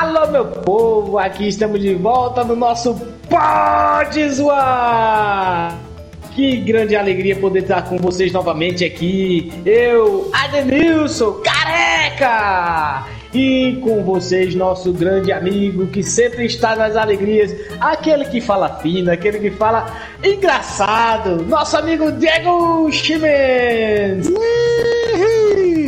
Alô, 0.00 0.26
meu 0.28 0.46
povo, 0.46 1.18
aqui 1.18 1.48
estamos 1.48 1.78
de 1.78 1.94
volta 1.94 2.42
no 2.42 2.56
nosso 2.56 2.94
Pode 3.28 4.26
Zoar! 4.30 5.78
Que 6.34 6.56
grande 6.56 6.96
alegria 6.96 7.36
poder 7.36 7.64
estar 7.64 7.82
com 7.82 7.98
vocês 7.98 8.32
novamente 8.32 8.86
aqui. 8.86 9.52
Eu, 9.66 10.30
Adenilson, 10.32 11.42
careca! 11.44 13.06
E 13.34 13.78
com 13.84 14.02
vocês, 14.02 14.54
nosso 14.54 14.94
grande 14.94 15.30
amigo 15.30 15.86
que 15.86 16.02
sempre 16.02 16.46
está 16.46 16.74
nas 16.74 16.96
alegrias, 16.96 17.54
aquele 17.78 18.24
que 18.24 18.40
fala 18.40 18.78
fino, 18.78 19.12
aquele 19.12 19.40
que 19.40 19.50
fala 19.50 19.94
engraçado, 20.24 21.42
nosso 21.44 21.76
amigo 21.76 22.10
Diego 22.12 22.90
Chimens. 22.90 24.26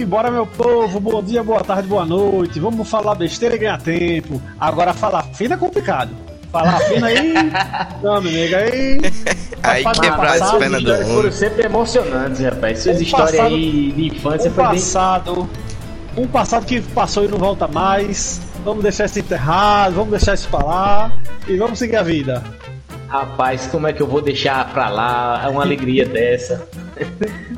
Bora 0.06 0.30
meu 0.30 0.46
povo, 0.46 1.00
bom 1.00 1.22
dia, 1.22 1.42
boa 1.42 1.60
tarde, 1.62 1.88
boa 1.88 2.04
noite. 2.04 2.60
Vamos 2.60 2.88
falar 2.88 3.14
besteira 3.14 3.56
e 3.56 3.58
ganhar 3.58 3.80
tempo. 3.80 4.40
Agora 4.60 4.92
falar 4.92 5.22
fino 5.34 5.54
é 5.54 5.56
complicado. 5.56 6.10
Falar 6.52 6.78
fino 6.80 7.04
aí, 7.06 7.32
não, 8.02 8.20
meu 8.20 8.30
amigo, 8.30 8.54
aí. 8.56 9.00
Aí 9.62 9.84
quebrar 9.84 10.40
as 10.42 10.52
pernas 10.52 10.82
do 10.82 10.94
Foram 10.94 11.08
mundo. 11.08 11.32
sempre 11.32 11.64
emocionantes, 11.64 12.40
rapaz. 12.40 12.78
Suas 12.80 12.98
Um 12.98 13.02
histórias 13.02 13.30
passado- 13.32 13.54
aí 13.54 13.92
de 13.92 14.06
infância 14.06 14.50
Um 14.50 14.54
foi 14.54 14.64
bem 14.64 14.72
passado, 14.74 15.50
um 16.16 16.26
passado 16.28 16.66
que 16.66 16.80
passou 16.80 17.24
e 17.24 17.28
não 17.28 17.38
volta 17.38 17.66
mais. 17.66 18.40
Vamos 18.64 18.82
deixar 18.82 19.06
isso 19.06 19.18
enterrado, 19.18 19.94
vamos 19.94 20.10
deixar 20.10 20.34
isso 20.34 20.48
lá 20.52 21.12
e 21.48 21.56
vamos 21.56 21.78
seguir 21.78 21.96
a 21.96 22.02
vida. 22.02 22.42
Rapaz, 23.14 23.68
como 23.68 23.86
é 23.86 23.92
que 23.92 24.02
eu 24.02 24.08
vou 24.08 24.20
deixar 24.20 24.72
pra 24.72 24.88
lá 24.88 25.40
É 25.44 25.48
uma 25.48 25.62
alegria 25.62 26.04
dessa? 26.08 26.66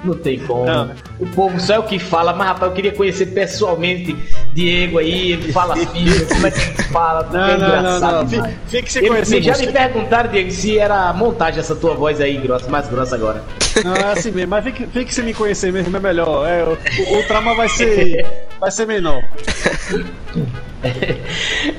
Não 0.05 0.14
tem 0.14 0.38
como. 0.38 0.66
Não. 0.66 0.91
O 1.19 1.27
povo 1.28 1.59
só 1.59 1.74
é 1.74 1.78
o 1.78 1.83
que 1.83 1.98
fala, 1.98 2.34
mas 2.34 2.48
rapaz, 2.48 2.70
eu 2.70 2.74
queria 2.77 2.92
conhecer 2.92 3.27
pessoalmente 3.27 4.14
Diego 4.53 4.98
aí, 4.98 5.33
ele 5.33 5.53
fala 5.53 5.75
filho, 5.75 6.27
como 6.28 6.47
é 6.47 6.50
que 6.50 6.83
fala? 6.84 7.27
Não, 7.33 7.41
é 7.48 7.53
não, 7.53 7.58
não, 7.58 7.78
engraçado 7.78 8.17
não. 8.19 8.25
demais. 8.27 8.55
Fique- 8.69 8.92
se 8.92 9.00
conhecer 9.08 9.42
já 9.42 9.56
me 9.56 9.72
perguntaram, 9.72 10.30
Diego, 10.30 10.50
se 10.50 10.78
era 10.78 11.12
montagem 11.14 11.61
essa 11.61 11.75
tua 11.75 11.95
voz 11.95 12.20
aí, 12.20 12.36
grossa, 12.36 12.69
mais 12.70 12.86
grossa 12.89 13.14
agora. 13.14 13.42
Não, 13.83 13.95
é 13.95 14.12
assim 14.12 14.30
mesmo, 14.30 14.50
mas 14.50 14.64
fique, 14.64 14.86
fique 14.86 15.14
se 15.14 15.23
me 15.23 15.33
conhecer 15.33 15.73
mesmo, 15.73 15.97
é 15.97 16.00
melhor. 16.00 16.47
É, 16.47 16.64
o, 16.64 16.77
o, 17.14 17.19
o 17.19 17.23
trauma 17.27 17.55
vai 17.55 17.69
ser, 17.70 18.27
vai 18.60 18.70
ser 18.70 18.86
menor. 18.86 19.22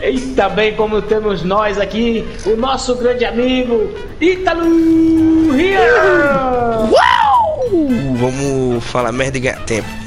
E 0.02 0.20
também 0.36 0.76
como 0.76 1.02
temos 1.02 1.44
nós 1.44 1.80
aqui, 1.80 2.28
o 2.46 2.58
nosso 2.58 2.96
grande 2.96 3.24
amigo 3.24 3.94
Ítalo 4.20 4.64
Rio! 5.54 5.80
Uh, 7.72 8.16
vamos 8.16 8.84
falar 8.84 9.12
merda 9.12 9.38
e 9.38 9.42
ganhar 9.42 9.64
tempo. 9.66 10.07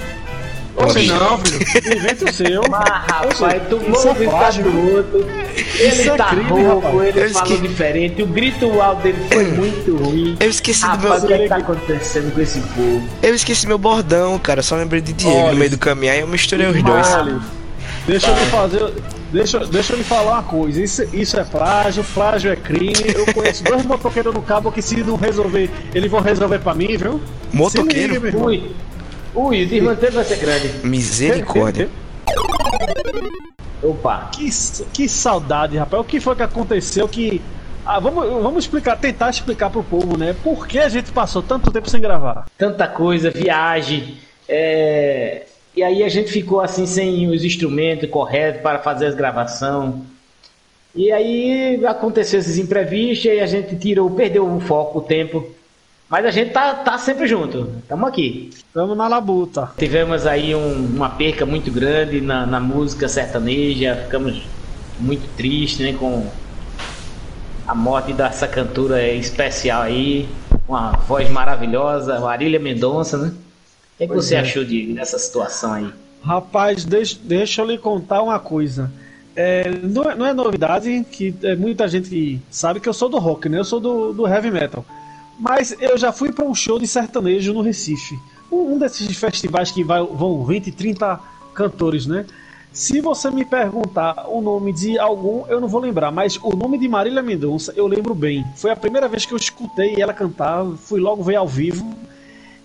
Você 0.84 1.02
não, 1.06 1.38
filho. 1.38 1.96
Inventa 1.96 2.24
o 2.24 2.32
seu. 2.32 2.62
Mas 2.70 2.88
rapaz, 2.88 3.62
tu 3.68 3.76
é 3.76 4.08
ouve 4.08 4.26
o 4.26 4.30
frágil. 4.30 4.64
do 4.64 4.96
outro. 4.96 5.26
Ele 5.78 5.88
Isso 5.88 6.10
é 6.10 6.16
tá 6.16 6.24
crime, 6.26 6.62
rouco, 6.62 6.86
rapaz. 6.88 7.08
ele 7.16 7.20
Eu 7.26 7.30
falou 7.30 7.52
esque- 7.54 7.68
diferente, 7.68 8.22
o 8.22 8.26
grito 8.26 8.80
alto 8.80 9.02
dele 9.02 9.18
foi 9.32 9.44
muito 9.46 9.96
ruim. 9.96 10.36
Eu 10.40 10.50
esqueci 10.50 10.80
do 10.82 10.86
Rapaz, 10.86 11.24
o 11.24 11.26
meu. 11.26 11.28
que 11.28 11.32
é 11.34 11.38
que 11.44 11.48
tá 11.48 11.56
acontecendo 11.56 12.34
com 12.34 12.40
esse 12.40 12.60
povo? 12.60 13.02
Eu 13.22 13.34
esqueci 13.34 13.66
meu 13.66 13.78
bordão, 13.78 14.38
cara. 14.38 14.62
Só 14.62 14.76
lembrei 14.76 15.00
de 15.00 15.12
Diego 15.12 15.36
Olha. 15.36 15.52
no 15.52 15.58
meio 15.58 15.70
do 15.70 15.78
caminho. 15.78 16.12
Aí 16.12 16.20
eu 16.20 16.26
misturei 16.26 16.66
os 16.66 16.82
dois. 16.82 17.06
Deixa 18.06 18.28
eu 18.28 18.34
lhe 18.34 18.46
fazer. 18.46 18.92
Deixa, 19.32 19.58
deixa 19.66 19.92
eu 19.92 19.98
lhe 19.98 20.04
falar 20.04 20.32
uma 20.32 20.42
coisa. 20.42 20.82
Isso, 20.82 21.04
isso 21.12 21.38
é 21.38 21.44
plágio, 21.44 22.02
plágio 22.12 22.50
é 22.50 22.56
crime. 22.56 22.92
Eu 23.14 23.32
conheço 23.32 23.62
dois 23.62 23.84
motoqueiros 23.86 24.34
no 24.34 24.42
cabo 24.42 24.72
que 24.72 24.82
se 24.82 24.96
não 25.04 25.14
resolver, 25.16 25.70
eles 25.94 26.10
vão 26.10 26.20
resolver 26.20 26.58
pra 26.58 26.74
mim, 26.74 26.96
viu? 26.96 27.20
Motoqueiro? 27.52 28.14
Se 28.14 28.18
liga, 28.18 28.20
meu 28.40 28.50
irmão. 28.50 28.70
Ui, 29.34 29.64
o 29.64 29.66
desmantelo 29.66 30.12
vai 30.12 30.24
ser 30.24 30.36
grande. 30.36 30.68
Misericórdia. 30.86 31.88
Opa, 33.82 34.30
Que, 34.34 34.48
que 34.92 35.08
saudade, 35.08 35.76
rapaz. 35.76 36.02
O 36.02 36.04
que 36.04 36.20
foi 36.20 36.36
que 36.36 36.42
aconteceu 36.42 37.08
que. 37.08 37.40
Ah, 37.84 37.98
vamos, 37.98 38.24
vamos 38.42 38.64
explicar, 38.64 38.96
tentar 38.96 39.30
explicar 39.30 39.70
pro 39.70 39.82
povo, 39.82 40.16
né? 40.18 40.36
Por 40.44 40.66
que 40.66 40.78
a 40.78 40.88
gente 40.88 41.10
passou 41.12 41.42
tanto 41.42 41.70
tempo 41.70 41.88
sem 41.88 42.00
gravar? 42.00 42.46
tanta 42.58 42.86
coisa, 42.86 43.30
viagem, 43.30 44.18
é... 44.46 45.46
e 45.74 45.82
aí 45.82 46.04
a 46.04 46.08
gente 46.08 46.30
ficou 46.30 46.60
assim 46.60 46.86
sem 46.86 47.26
os 47.28 47.42
instrumentos 47.42 48.08
corretos 48.10 48.60
para 48.60 48.78
fazer 48.80 49.06
as 49.06 49.14
gravações. 49.14 49.94
E 50.94 51.10
aí 51.10 51.84
aconteceu 51.86 52.38
esses 52.38 52.58
imprevistos 52.58 53.24
e 53.24 53.40
a 53.40 53.46
gente 53.46 53.76
tirou, 53.76 54.10
perdeu 54.10 54.46
o 54.46 54.60
foco, 54.60 54.98
o 54.98 55.02
tempo. 55.02 55.48
Mas 56.10 56.26
a 56.26 56.30
gente 56.32 56.50
tá, 56.50 56.74
tá 56.74 56.98
sempre 56.98 57.28
junto, 57.28 57.68
estamos 57.78 58.08
aqui. 58.08 58.50
Tamo 58.74 58.96
na 58.96 59.06
labuta. 59.06 59.70
Tivemos 59.78 60.26
aí 60.26 60.52
um- 60.56 60.86
uma 60.86 61.08
perca 61.10 61.46
muito 61.46 61.70
grande 61.70 62.20
na, 62.20 62.44
na 62.44 62.58
música 62.58 63.08
sertaneja, 63.08 63.94
ficamos 63.94 64.42
muito 64.98 65.28
tristes 65.36 65.86
né, 65.86 65.92
com 65.96 66.26
a 67.64 67.74
morte 67.76 68.12
dessa 68.12 68.48
cantora 68.48 69.06
especial 69.06 69.82
aí, 69.82 70.28
uma 70.66 70.90
voz 70.92 71.30
maravilhosa, 71.30 72.18
Marília 72.18 72.58
Mendonça, 72.58 73.16
né? 73.16 73.28
O 73.28 73.98
que, 73.98 74.04
é 74.04 74.06
que 74.08 74.14
você 74.14 74.34
é. 74.34 74.40
achou, 74.40 74.64
Diego, 74.64 74.94
dessa 74.94 75.16
situação 75.16 75.74
aí? 75.74 75.92
Rapaz, 76.24 76.84
deixa, 76.84 77.16
deixa 77.22 77.62
eu 77.62 77.66
lhe 77.66 77.78
contar 77.78 78.20
uma 78.22 78.40
coisa. 78.40 78.90
É, 79.36 79.70
não, 79.70 80.10
é, 80.10 80.16
não 80.16 80.26
é 80.26 80.34
novidade 80.34 81.06
que 81.12 81.32
é, 81.44 81.54
muita 81.54 81.86
gente 81.86 82.40
sabe 82.50 82.80
que 82.80 82.88
eu 82.88 82.92
sou 82.92 83.08
do 83.08 83.18
rock, 83.18 83.48
né? 83.48 83.58
Eu 83.60 83.64
sou 83.64 83.78
do, 83.78 84.12
do 84.12 84.26
heavy 84.26 84.50
metal. 84.50 84.84
Mas 85.40 85.74
eu 85.80 85.96
já 85.96 86.12
fui 86.12 86.30
para 86.30 86.44
um 86.44 86.54
show 86.54 86.78
de 86.78 86.86
sertanejo 86.86 87.54
no 87.54 87.62
Recife. 87.62 88.18
Um, 88.52 88.74
um 88.74 88.78
desses 88.78 89.16
festivais 89.16 89.70
que 89.70 89.82
vai, 89.82 90.02
vão 90.02 90.44
20, 90.44 90.70
30 90.70 91.18
cantores, 91.54 92.06
né? 92.06 92.26
Se 92.72 93.00
você 93.00 93.30
me 93.30 93.44
perguntar 93.44 94.26
o 94.28 94.42
nome 94.42 94.70
de 94.72 94.98
algum, 94.98 95.46
eu 95.46 95.58
não 95.58 95.66
vou 95.66 95.80
lembrar, 95.80 96.12
mas 96.12 96.36
o 96.36 96.54
nome 96.54 96.78
de 96.78 96.86
Marília 96.86 97.22
Mendonça 97.22 97.72
eu 97.74 97.86
lembro 97.86 98.14
bem. 98.14 98.44
Foi 98.54 98.70
a 98.70 98.76
primeira 98.76 99.08
vez 99.08 99.24
que 99.24 99.32
eu 99.32 99.38
escutei 99.38 100.00
ela 100.00 100.12
cantar, 100.12 100.64
fui 100.76 101.00
logo 101.00 101.22
ver 101.22 101.36
ao 101.36 101.48
vivo 101.48 101.90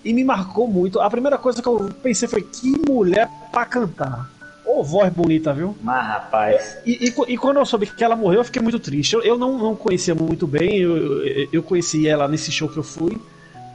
e 0.04 0.14
me 0.14 0.24
marcou 0.24 0.68
muito. 0.68 1.00
A 1.00 1.10
primeira 1.10 1.38
coisa 1.38 1.62
que 1.62 1.68
eu 1.68 1.90
pensei 2.04 2.28
foi: 2.28 2.42
que 2.42 2.78
mulher 2.88 3.30
pra 3.52 3.66
cantar. 3.66 4.30
Ô, 4.76 4.84
voz 4.84 5.12
bonita, 5.14 5.54
viu? 5.54 5.74
Mas, 5.82 6.06
rapaz, 6.06 6.78
E, 6.86 7.08
e, 7.08 7.34
e 7.34 7.38
quando 7.38 7.58
eu 7.58 7.66
soube 7.66 7.86
que 7.88 8.04
ela 8.04 8.16
morreu, 8.16 8.42
eu 8.42 8.44
fiquei 8.44 8.62
muito 8.62 8.78
triste. 8.78 9.14
Eu, 9.14 9.22
eu 9.24 9.38
não, 9.38 9.58
não 9.58 9.76
conhecia 9.76 10.14
muito 10.14 10.46
bem, 10.46 10.78
eu, 10.80 11.26
eu, 11.52 11.64
conheci 11.64 12.08
ela 12.08 12.28
nesse 12.28 12.52
show 12.52 12.68
que 12.68 12.78
eu 12.78 12.84
fui. 12.84 13.18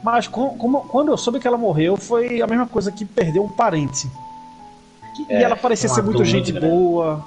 Mas 0.03 0.27
com- 0.27 0.55
como- 0.57 0.81
quando 0.81 1.09
eu 1.11 1.17
soube 1.17 1.39
que 1.39 1.47
ela 1.47 1.57
morreu, 1.57 1.97
foi 1.97 2.39
a 2.41 2.45
mesma 2.45 2.67
coisa 2.67 2.91
que 2.91 3.03
perder 3.03 3.39
um 3.39 3.49
parente. 3.49 4.07
É, 5.27 5.39
e 5.41 5.43
ela 5.43 5.55
parecia 5.55 5.89
ser 5.89 6.01
muito 6.03 6.23
gente 6.23 6.51
grande. 6.51 6.67
boa, 6.67 7.25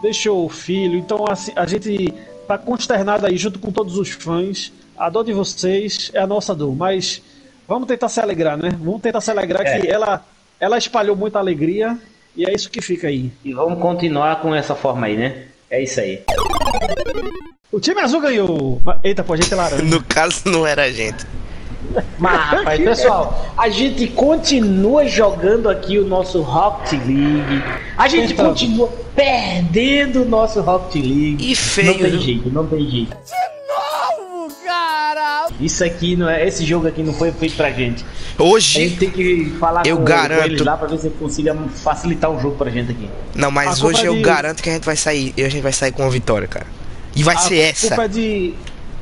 deixou 0.00 0.44
o 0.46 0.48
filho. 0.48 0.96
Então, 0.98 1.24
assim, 1.28 1.52
a 1.56 1.66
gente 1.66 2.12
tá 2.46 2.56
consternado 2.56 3.26
aí 3.26 3.36
junto 3.36 3.58
com 3.58 3.72
todos 3.72 3.98
os 3.98 4.10
fãs. 4.10 4.72
A 4.96 5.10
dor 5.10 5.24
de 5.24 5.32
vocês 5.32 6.10
é 6.14 6.20
a 6.20 6.26
nossa 6.26 6.54
dor, 6.54 6.74
mas 6.76 7.20
vamos 7.66 7.88
tentar 7.88 8.08
se 8.08 8.20
alegrar, 8.20 8.56
né? 8.56 8.70
Vamos 8.80 9.00
tentar 9.02 9.20
se 9.20 9.30
alegrar 9.30 9.66
É. 9.66 9.80
que 9.80 9.88
ela, 9.88 10.24
ela 10.60 10.78
espalhou 10.78 11.14
muita 11.16 11.38
alegria 11.40 11.98
e 12.36 12.44
é 12.44 12.54
isso 12.54 12.70
que 12.70 12.80
fica 12.80 13.08
aí. 13.08 13.30
e 13.44 13.52
vamos 13.52 13.78
continuar 13.80 14.40
com 14.40 14.54
essa 14.54 14.74
forma 14.74 15.06
aí, 15.06 15.16
né? 15.16 15.44
É 15.70 15.82
isso 15.82 16.00
aí. 16.00 16.22
O 17.72 17.80
time 17.80 18.00
azul 18.00 18.20
ganhou. 18.20 18.80
Eita, 19.02 19.24
pô, 19.24 19.32
a 19.34 19.36
gente 19.36 19.52
é 19.52 19.56
laranja. 19.56 19.82
No 19.84 20.02
caso, 20.02 20.42
não 20.46 20.66
era 20.66 20.84
a 20.84 20.90
gente. 20.92 21.24
Mas, 22.18 22.40
rapaz, 22.40 22.78
pessoal, 22.84 23.52
a 23.56 23.68
gente 23.68 24.06
continua 24.08 25.06
jogando 25.06 25.68
aqui 25.68 25.98
o 25.98 26.06
nosso 26.06 26.40
Rocket 26.42 26.92
League. 26.92 27.62
A 27.96 28.08
gente 28.08 28.32
Então. 28.32 28.48
continua 28.48 28.88
perdendo 29.14 30.22
o 30.22 30.24
nosso 30.24 30.60
Rocket 30.60 30.94
League. 31.02 31.36
E 31.44 31.48
Não 31.50 31.54
feio, 31.56 31.98
tem 31.98 32.10
viu? 32.10 32.20
jeito, 32.20 32.50
não 32.50 32.66
tem 32.66 32.88
jeito. 32.88 33.16
Isso 35.60 35.82
aqui 35.84 36.16
não 36.16 36.28
é. 36.28 36.46
Esse 36.46 36.64
jogo 36.64 36.86
aqui 36.86 37.02
não 37.02 37.12
foi 37.14 37.32
feito 37.32 37.56
pra 37.56 37.70
gente. 37.70 38.04
A 38.04 38.42
gente 38.42 38.52
Hoje. 38.52 38.90
tem 38.98 39.10
que 39.10 39.54
falar 39.58 39.86
Eu 39.86 39.96
com, 39.96 40.04
garanto. 40.04 40.40
com 40.40 40.44
eles 40.46 40.60
lá 40.62 40.76
pra 40.76 40.86
ver 40.88 40.98
se 40.98 41.08
consiga 41.10 41.56
facilitar 41.82 42.30
o 42.30 42.38
jogo 42.40 42.56
pra 42.56 42.70
gente 42.70 42.90
aqui. 42.92 43.08
Não, 43.34 43.48
A 43.48 43.50
mas 43.50 43.80
culpa 43.80 43.96
hoje 43.96 44.06
eu 44.06 44.14
de- 44.14 44.20
garanto 44.22 44.62
que 44.62 44.68
a 44.68 44.74
gente 44.74 44.84
vai 44.84 44.96
sair. 44.96 45.32
E 45.36 45.42
a 45.42 45.48
gente 45.48 45.62
vai 45.62 45.72
sair 45.72 45.92
com 45.92 46.02
uma 46.02 46.10
vitória, 46.10 46.46
cara. 46.46 46.66
E 47.14 47.22
vai 47.22 47.36
ser 47.38 47.54
A 47.62 47.66
essa. 47.68 47.86
culpa 47.88 48.04
é 48.04 48.08
de. 48.08 48.54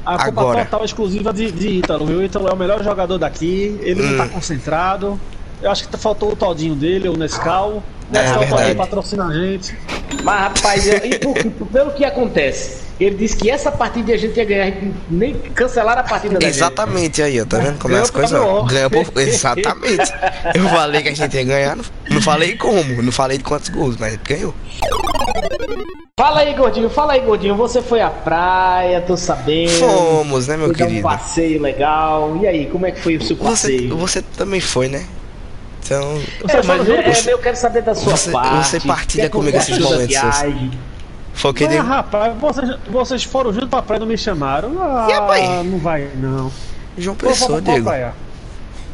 A 0.06 0.12
culpa 0.24 0.28
Agora. 0.42 0.64
total 0.66 0.84
exclusiva 0.84 1.32
de, 1.32 1.50
de 1.50 1.68
Ítalo, 1.78 2.04
viu? 2.06 2.22
Ítalo 2.22 2.46
é 2.48 2.52
o 2.52 2.56
melhor 2.56 2.84
jogador 2.84 3.16
daqui, 3.18 3.76
ele 3.82 4.02
não 4.02 4.12
Hum. 4.14 4.16
tá 4.18 4.28
concentrado. 4.28 5.18
Eu 5.62 5.70
acho 5.70 5.88
que 5.88 5.96
faltou 5.96 6.32
o 6.32 6.36
todinho 6.36 6.74
dele, 6.74 7.08
o 7.08 7.16
Nescau. 7.16 7.82
Nescau 8.14 8.42
É 8.42 8.46
verdade. 8.46 8.62
pode 8.62 8.74
patrocinar 8.76 9.28
a 9.28 9.34
gente. 9.34 9.76
Mas, 10.22 10.40
rapaz, 10.40 10.86
e 10.86 11.18
por- 11.18 11.34
por- 11.52 11.66
pelo 11.68 11.90
que 11.92 12.04
acontece, 12.04 12.84
ele 13.00 13.16
disse 13.16 13.36
que 13.36 13.50
essa 13.50 13.70
partida 13.72 14.12
a 14.14 14.16
gente 14.16 14.36
ia 14.36 14.44
ganhar, 14.44 14.62
a 14.62 14.66
gente 14.66 14.94
nem 15.10 15.34
cancelaram 15.34 16.00
a 16.00 16.04
partida 16.04 16.34
da 16.38 16.46
gente. 16.46 16.56
Exatamente 16.56 17.22
aí, 17.22 17.40
ó. 17.40 17.44
Tá 17.44 17.58
vendo 17.58 17.78
como 17.78 17.94
é 17.96 18.00
as 18.00 18.10
coisas? 18.10 18.30
Ganhou 18.70 18.90
por... 18.90 19.20
Exatamente. 19.20 20.12
Eu 20.54 20.68
falei 20.68 21.02
que 21.02 21.08
a 21.08 21.14
gente 21.14 21.34
ia 21.36 21.44
ganhar. 21.44 21.76
Não, 21.76 21.84
não 22.10 22.22
falei 22.22 22.56
como, 22.56 23.02
não 23.02 23.12
falei 23.12 23.38
de 23.38 23.44
quantos 23.44 23.68
gols, 23.68 23.96
mas 23.98 24.12
gente 24.12 24.22
ganhou. 24.28 24.54
Fala 26.18 26.40
aí, 26.40 26.54
gordinho, 26.54 26.88
fala 26.88 27.14
aí, 27.14 27.20
gordinho. 27.20 27.56
Você 27.56 27.82
foi 27.82 28.00
à 28.00 28.08
praia, 28.08 29.00
tô 29.00 29.16
sabendo. 29.16 29.70
Fomos, 29.72 30.46
né, 30.46 30.56
meu 30.56 30.66
Foi 30.68 30.76
dar 30.76 30.84
um 30.84 30.88
querido? 30.88 31.02
passeio 31.02 31.60
legal. 31.60 32.38
E 32.40 32.46
aí, 32.46 32.66
como 32.66 32.86
é 32.86 32.92
que 32.92 33.00
foi 33.00 33.16
o 33.16 33.22
seu 33.22 33.36
Você, 33.36 33.42
passeio? 33.44 33.96
você 33.96 34.22
também 34.22 34.60
foi, 34.60 34.88
né? 34.88 35.04
Então. 35.84 36.20
É, 36.48 36.62
mas 36.62 36.86
Você- 36.86 36.92
é, 36.92 37.30
é, 37.30 37.34
eu 37.34 37.38
quero 37.38 37.56
saber 37.56 37.82
da 37.82 37.94
sua 37.94 38.16
você- 38.16 38.30
parte. 38.30 38.66
você 38.68 38.80
partilha 38.80 39.22
é 39.24 39.28
comigo 39.28 39.56
você 39.58 39.72
esses 39.72 39.84
momentos 39.84 40.06
viagem? 40.06 40.70
Foi 41.34 41.52
que 41.52 41.64
Mas, 41.64 41.72
deu. 41.74 41.82
rapaz, 41.82 42.34
vocês, 42.38 42.70
vocês 42.90 43.24
foram 43.24 43.52
junto 43.52 43.66
pra 43.68 43.82
praia 43.82 43.98
e 43.98 44.00
não 44.00 44.06
me 44.06 44.16
chamaram? 44.16 44.72
Ah, 44.80 45.06
E 45.10 45.14
pai? 45.26 45.62
não 45.64 45.78
vai, 45.78 46.08
não. 46.16 46.50
João 46.96 47.16
Pessoa, 47.16 47.60
pra 47.60 47.72
Diego. 47.72 47.86
praia. 47.86 48.14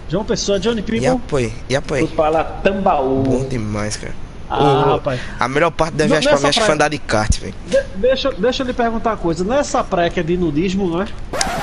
João 0.09 0.25
Pessoa, 0.25 0.59
Johnny 0.59 0.81
E 0.81 0.83
People. 0.83 1.07
apoio, 1.07 1.47
e 1.47 1.53
Fui 1.69 1.77
apoio. 1.77 2.09
para 2.09 2.43
Tambaú. 2.43 3.23
Bom 3.23 3.45
demais, 3.49 3.97
cara. 3.97 4.15
Ah, 4.51 4.59
O- 4.87 4.91
rapaz. 4.95 5.21
a 5.39 5.49
melhor 5.49 5.71
parte 5.71 5.95
da 5.95 6.05
Não, 6.05 6.11
viagem 6.11 6.29
pra 6.29 6.41
mim 6.41 6.47
acho 6.49 6.59
que 6.59 6.67
foi 6.67 6.75
andar 6.75 6.89
de 6.89 6.99
kart, 6.99 7.39
velho. 7.39 7.55
De- 7.69 7.83
deixa, 7.97 8.33
deixa 8.33 8.63
eu 8.63 8.67
lhe 8.67 8.73
perguntar 8.73 9.11
uma 9.11 9.17
coisa. 9.17 9.45
Nessa 9.45 9.85
praia 9.85 10.11
que 10.11 10.19
é 10.19 10.23
de 10.25 10.37
nudismo, 10.37 10.89
não 10.91 11.03
é? 11.03 11.07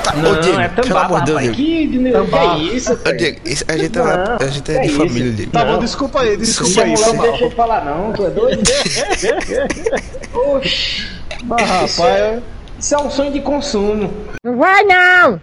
Tá, 0.02 0.14
Não, 0.16 0.32
ô, 0.32 0.36
Diego, 0.40 0.58
é 0.60 0.68
pelo 0.68 0.88
Tambaba, 0.88 1.06
amor 1.06 1.20
de 1.20 1.26
Deus, 1.26 1.38
rapaz. 1.40 1.56
Diego. 1.56 1.92
Que, 1.92 1.98
que 1.98 2.12
Tambaba. 2.12 2.54
é 2.54 2.58
isso, 2.58 2.92
Ô? 2.92 3.12
Diego, 3.12 3.40
isso- 3.44 3.64
a 3.68 3.76
gente 3.76 3.98
é, 3.98 4.02
Não, 4.02 4.36
a 4.40 4.46
gente 4.48 4.70
é 4.72 4.74
que 4.74 4.80
de 4.80 4.86
isso? 4.88 4.96
família, 4.96 5.32
Diego. 5.32 5.52
Tá 5.52 5.64
Não. 5.64 5.74
bom, 5.74 5.78
desculpa 5.80 6.20
aí, 6.22 6.36
desculpa 6.38 6.80
a 6.80 6.84
aí. 6.84 6.94
não 6.94 7.14
mal. 7.14 7.26
deixa 7.28 7.44
eu 7.44 7.50
falar 7.50 7.84
não, 7.84 8.12
tu 8.14 8.26
é 8.26 8.30
doido? 8.30 8.62
Oxi, 10.34 11.06
Mas, 11.44 11.60
Isso 11.90 12.02
rapaz, 12.02 12.20
é- 12.20 12.40
isso 12.78 12.94
é 12.94 12.98
um 12.98 13.10
sonho 13.10 13.32
de 13.32 13.40
consumo. 13.40 14.12
Não 14.44 14.56
vai 14.56 14.82
não! 14.84 15.40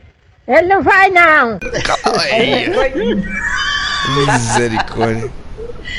Ele 0.47 0.67
não 0.67 0.81
vai 0.83 1.09
não! 1.09 1.59
Ai, 2.19 2.69
Vai- 2.69 2.93
misericórdia. 4.33 5.31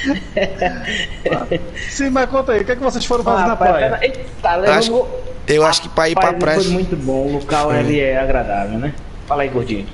sim, 1.91 2.11
mas 2.11 2.29
conta 2.31 2.53
aí, 2.53 2.61
o 2.61 2.64
que, 2.64 2.73
é 2.73 2.76
que 2.76 2.82
vocês 2.82 3.05
foram 3.05 3.25
fazer 3.25 3.43
Ah, 3.43 3.47
na 3.47 3.49
rapaz, 3.55 3.70
praia? 3.73 3.91
pera- 3.91 4.05
Eita, 4.05 4.67
Eu 4.67 4.73
acho, 4.73 5.06
eu 5.49 5.67
acho 5.67 5.82
que 5.82 5.88
pra 5.88 6.08
ir 6.08 6.14
pra 6.14 6.25
Rapaz, 6.26 6.41
praia. 6.43 6.61
Foi 6.62 6.70
muito 6.73 6.97
bom, 6.97 7.26
o 7.26 7.32
local 7.35 7.67
Foi. 7.70 7.79
ele 7.79 8.00
é 8.00 8.19
agradável, 8.19 8.79
né? 8.79 8.93
Fala 9.26 9.43
aí, 9.43 9.49
gordinho. 9.49 9.87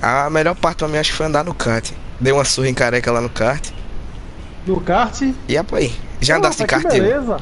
A 0.00 0.28
melhor 0.30 0.54
parte 0.54 0.78
pra 0.78 0.88
mim 0.88 0.98
acho 0.98 1.10
que 1.12 1.16
foi 1.16 1.26
andar 1.26 1.44
no 1.44 1.54
kart. 1.54 1.90
Dei 2.20 2.32
uma 2.32 2.44
surra 2.44 2.68
em 2.68 2.74
careca 2.74 3.10
lá 3.10 3.20
no 3.20 3.28
kart. 3.30 3.70
No 4.66 4.80
kart? 4.80 5.20
E 5.48 5.56
apoio. 5.56 5.90
Já 6.20 6.36
andaste 6.36 6.64
de 6.64 6.72
Nossa, 6.72 6.82
que 6.82 6.88
kart, 6.88 7.00
beleza. 7.02 7.36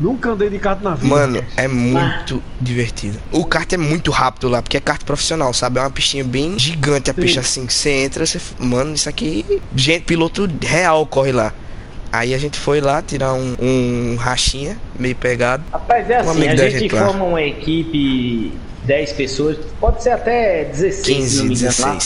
Nunca 0.00 0.30
andei 0.30 0.48
de 0.48 0.58
kart 0.58 0.80
na 0.80 0.94
vida. 0.94 1.08
Mano, 1.08 1.44
é 1.56 1.66
muito 1.66 2.42
divertido. 2.60 3.18
O 3.32 3.44
kart 3.44 3.72
é 3.72 3.76
muito 3.76 4.10
rápido 4.10 4.48
lá, 4.48 4.62
porque 4.62 4.76
é 4.76 4.80
kart 4.80 5.02
profissional, 5.04 5.52
sabe? 5.52 5.78
É 5.78 5.82
uma 5.82 5.90
pistinha 5.90 6.22
bem 6.22 6.58
gigante 6.58 7.10
a 7.10 7.14
Sim. 7.14 7.20
pista 7.20 7.40
assim. 7.40 7.66
que 7.66 7.72
Você 7.72 7.90
entra, 7.90 8.24
você. 8.24 8.40
Mano, 8.58 8.94
isso 8.94 9.08
aqui. 9.08 9.60
Gente, 9.74 10.04
piloto 10.04 10.48
real 10.62 11.04
corre 11.06 11.32
lá. 11.32 11.52
Aí 12.12 12.32
a 12.32 12.38
gente 12.38 12.58
foi 12.58 12.80
lá 12.80 13.02
tirar 13.02 13.34
um, 13.34 13.54
um 13.60 14.16
rachinha, 14.16 14.78
meio 14.98 15.16
pegado. 15.16 15.62
Rapaz, 15.70 16.08
é 16.08 16.22
Um 16.22 16.30
assim, 16.30 16.48
a 16.48 16.56
gente 16.56 16.78
gente 16.78 16.90
forma 16.90 17.24
uma 17.24 17.42
equipe 17.42 18.52
10 18.84 19.12
pessoas, 19.12 19.58
pode 19.78 20.02
ser 20.02 20.10
até 20.10 20.64
16, 20.64 20.96
se 20.96 21.02
15, 21.02 21.38
não 21.38 21.44
me 21.46 21.54
engano 21.54 21.74
lá. 21.80 21.98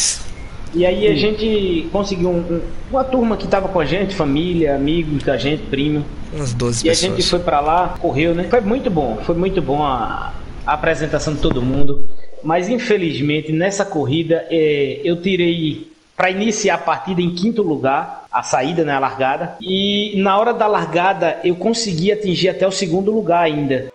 16. 0.72 0.74
E 0.74 0.86
aí 0.86 1.06
a 1.06 1.14
gente 1.14 1.88
conseguiu 1.92 2.30
um- 2.30 2.38
um- 2.56 2.62
uma 2.90 3.04
turma 3.04 3.36
que 3.36 3.46
tava 3.46 3.68
com 3.68 3.78
a 3.80 3.84
gente, 3.84 4.14
família, 4.14 4.74
amigos 4.74 5.22
da 5.22 5.36
gente, 5.36 5.64
primo. 5.64 6.04
Umas 6.32 6.54
12 6.54 6.86
E 6.86 6.88
a 6.88 6.92
pessoas. 6.92 7.12
gente 7.16 7.22
foi 7.28 7.38
pra 7.40 7.60
lá, 7.60 7.94
correu, 8.00 8.34
né? 8.34 8.44
Foi 8.50 8.60
muito 8.60 8.90
bom, 8.90 9.18
foi 9.22 9.34
muito 9.34 9.60
bom 9.60 9.82
a, 9.82 10.34
a 10.66 10.72
apresentação 10.72 11.34
de 11.34 11.40
todo 11.40 11.60
mundo. 11.62 12.08
Mas 12.42 12.68
infelizmente 12.68 13.52
nessa 13.52 13.84
corrida 13.84 14.44
eh, 14.50 15.00
eu 15.04 15.20
tirei 15.22 15.86
para 16.16 16.30
iniciar 16.30 16.74
a 16.74 16.78
partida 16.78 17.20
em 17.22 17.30
quinto 17.34 17.62
lugar, 17.62 18.24
a 18.32 18.42
saída, 18.42 18.84
né, 18.84 18.92
a 18.92 18.98
largada. 18.98 19.56
E 19.60 20.14
na 20.16 20.38
hora 20.38 20.52
da 20.52 20.66
largada 20.66 21.38
eu 21.44 21.54
consegui 21.54 22.10
atingir 22.12 22.48
até 22.48 22.66
o 22.66 22.70
segundo 22.72 23.10
lugar 23.12 23.42
ainda. 23.44 23.92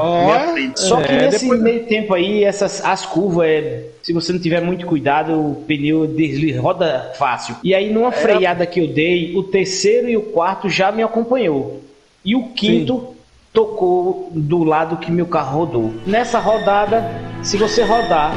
Ó, 0.00 0.30
Só 0.76 1.00
que 1.00 1.12
é, 1.12 1.22
nesse 1.26 1.40
depois- 1.44 1.60
meio 1.60 1.84
tempo 1.86 2.14
aí, 2.14 2.44
essas, 2.44 2.84
as 2.84 3.04
curvas, 3.04 3.46
é, 3.48 3.82
se 4.02 4.12
você 4.12 4.32
não 4.32 4.40
tiver 4.40 4.60
muito 4.60 4.86
cuidado, 4.86 5.32
o 5.32 5.64
pneu 5.66 6.06
desli, 6.06 6.52
roda 6.52 7.12
fácil. 7.18 7.56
E 7.64 7.74
aí, 7.74 7.92
numa 7.92 8.12
freada 8.12 8.64
que 8.64 8.80
eu 8.80 8.86
dei, 8.88 9.36
o 9.36 9.42
terceiro 9.42 10.08
e 10.08 10.16
o 10.16 10.22
quarto 10.22 10.68
já 10.68 10.92
me 10.92 11.02
acompanhou. 11.02 11.82
E 12.24 12.34
o 12.36 12.48
quinto 12.48 13.14
tocou 13.52 14.30
do 14.34 14.62
lado 14.62 14.98
que 14.98 15.10
meu 15.10 15.26
carro 15.26 15.58
rodou. 15.60 15.94
Nessa 16.06 16.38
rodada, 16.38 17.04
se 17.42 17.56
você 17.56 17.82
rodar, 17.82 18.32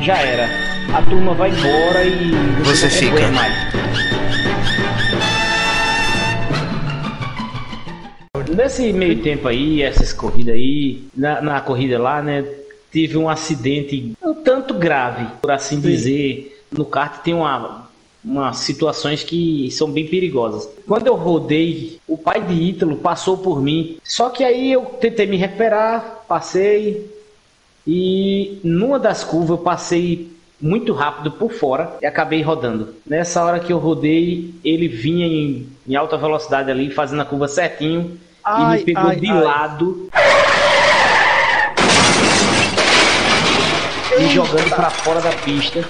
já 0.00 0.16
era. 0.18 0.48
A 0.94 1.02
turma 1.02 1.34
vai 1.34 1.50
embora 1.50 2.04
e 2.04 2.30
Você 2.64 2.84
não 2.86 2.90
fica. 2.92 3.30
Nesse 8.54 8.92
meio 8.92 9.22
tempo 9.22 9.46
aí, 9.46 9.80
essas 9.80 10.12
corridas 10.12 10.54
aí, 10.54 11.04
na, 11.16 11.40
na 11.40 11.60
corrida 11.60 11.98
lá, 11.98 12.20
né, 12.20 12.44
tive 12.92 13.16
um 13.16 13.28
acidente 13.28 14.12
um 14.22 14.34
tanto 14.34 14.74
grave, 14.74 15.26
por 15.40 15.52
assim 15.52 15.80
dizer. 15.80 16.64
No 16.70 16.84
kart 16.84 17.22
tem 17.22 17.32
uma, 17.34 17.88
umas 18.24 18.58
situações 18.58 19.22
que 19.22 19.70
são 19.70 19.90
bem 19.90 20.06
perigosas. 20.06 20.68
Quando 20.86 21.06
eu 21.06 21.14
rodei, 21.14 22.00
o 22.08 22.18
pai 22.18 22.42
de 22.42 22.54
Ítalo 22.54 22.96
passou 22.96 23.38
por 23.38 23.62
mim. 23.62 23.98
Só 24.02 24.30
que 24.30 24.42
aí 24.42 24.72
eu 24.72 24.82
tentei 24.82 25.26
me 25.26 25.36
recuperar, 25.36 26.24
passei 26.26 27.08
e 27.86 28.60
numa 28.62 28.98
das 28.98 29.24
curvas 29.24 29.50
eu 29.50 29.58
passei 29.58 30.30
muito 30.60 30.92
rápido 30.92 31.30
por 31.32 31.52
fora 31.52 31.96
e 32.02 32.06
acabei 32.06 32.42
rodando. 32.42 32.94
Nessa 33.06 33.42
hora 33.42 33.60
que 33.60 33.72
eu 33.72 33.78
rodei, 33.78 34.54
ele 34.62 34.88
vinha 34.88 35.26
em, 35.26 35.66
em 35.88 35.94
alta 35.96 36.16
velocidade 36.16 36.70
ali, 36.70 36.90
fazendo 36.90 37.22
a 37.22 37.24
curva 37.24 37.48
certinho 37.48 38.18
e 38.40 38.42
Ai, 38.44 38.78
me 38.78 38.84
pegou 38.84 39.02
ai, 39.08 39.16
de 39.16 39.28
ai. 39.30 39.42
lado. 39.42 40.10
Me 44.18 44.28
jogando 44.28 44.68
pra 44.70 44.90
fora 44.90 45.20
da 45.20 45.32
pista. 45.32 45.82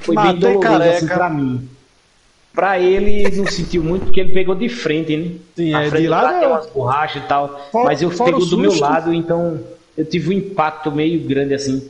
Foi 0.00 0.16
bem 0.16 0.24
Matei 0.24 0.40
doloroso 0.40 0.62
careca. 0.68 0.96
assim 0.96 1.06
pra 1.06 1.30
mim. 1.30 1.68
Pra 2.52 2.78
ele 2.78 3.34
não 3.36 3.46
sentiu 3.46 3.82
muito 3.82 4.04
porque 4.06 4.20
ele 4.20 4.32
pegou 4.34 4.54
de 4.54 4.68
frente, 4.68 5.16
né? 5.16 5.30
Sim, 5.56 5.74
é, 5.74 5.88
frente 5.88 6.02
de 6.02 6.08
lado 6.08 6.34
tem 6.34 6.44
é- 6.44 6.46
umas 6.48 6.66
borrachas 6.66 7.22
e 7.22 7.26
tal. 7.26 7.70
Mas 7.72 8.02
eu 8.02 8.10
pegou 8.10 8.40
o 8.42 8.46
do 8.46 8.58
meu 8.58 8.74
lado, 8.78 9.12
então 9.14 9.60
eu 9.96 10.04
tive 10.04 10.28
um 10.30 10.32
impacto 10.32 10.90
meio 10.92 11.20
grande 11.26 11.54
assim. 11.54 11.88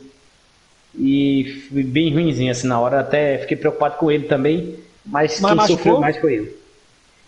E 0.97 1.65
fui 1.69 1.83
bem 1.83 2.13
ruimzinho 2.13 2.51
assim 2.51 2.67
na 2.67 2.79
hora, 2.79 2.99
até 2.99 3.39
fiquei 3.39 3.57
preocupado 3.57 3.95
com 3.97 4.11
ele 4.11 4.25
também, 4.25 4.75
mas, 5.03 5.39
Mas 5.41 5.49
quem 5.51 5.55
machucou? 5.57 5.77
sofreu 5.77 5.99
mais 5.99 6.17
foi 6.17 6.33
eu. 6.39 6.47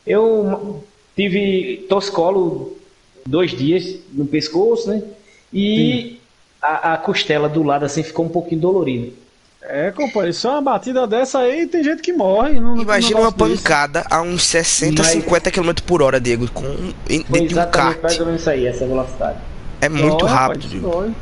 Eu 0.05 0.83
tive 1.15 1.85
toscolo 1.89 2.75
dois 3.25 3.51
dias 3.51 3.95
no 4.13 4.25
pescoço, 4.25 4.89
né? 4.89 5.01
E 5.53 6.19
a, 6.61 6.93
a 6.93 6.97
costela 6.97 7.47
do 7.47 7.63
lado 7.63 7.85
assim 7.85 8.03
ficou 8.03 8.25
um 8.25 8.29
pouquinho 8.29 8.61
dolorida. 8.61 9.11
É, 9.67 9.89
companheiro, 9.91 10.33
só 10.35 10.51
uma 10.51 10.61
batida 10.61 11.07
dessa 11.07 11.39
aí 11.39 11.65
tem 11.65 11.83
gente 11.83 12.01
que 12.03 12.13
morre. 12.13 12.59
Não, 12.59 12.77
Imagina 12.77 13.19
uma 13.21 13.31
pancada 13.31 14.05
a 14.11 14.21
uns 14.21 14.43
60, 14.43 15.01
Mas- 15.01 15.11
50 15.11 15.49
km 15.49 15.71
por 15.87 16.03
hora, 16.03 16.19
Diego, 16.19 16.47
com, 16.51 16.65
em- 17.09 17.23
dentro 17.23 17.31
de 17.33 17.39
um 17.39 17.45
exatamente 17.45 17.71
kart. 17.71 18.01
mais 18.03 18.19
ou 18.19 18.25
menos 18.27 18.41
isso 18.41 18.49
aí, 18.51 18.67
essa 18.67 18.85
velocidade. 18.85 19.39
É 19.81 19.89
muito 19.89 20.17
Dói, 20.17 20.29
rápido, 20.29 20.61
rapaz, 20.61 20.69
Diego. 20.69 21.15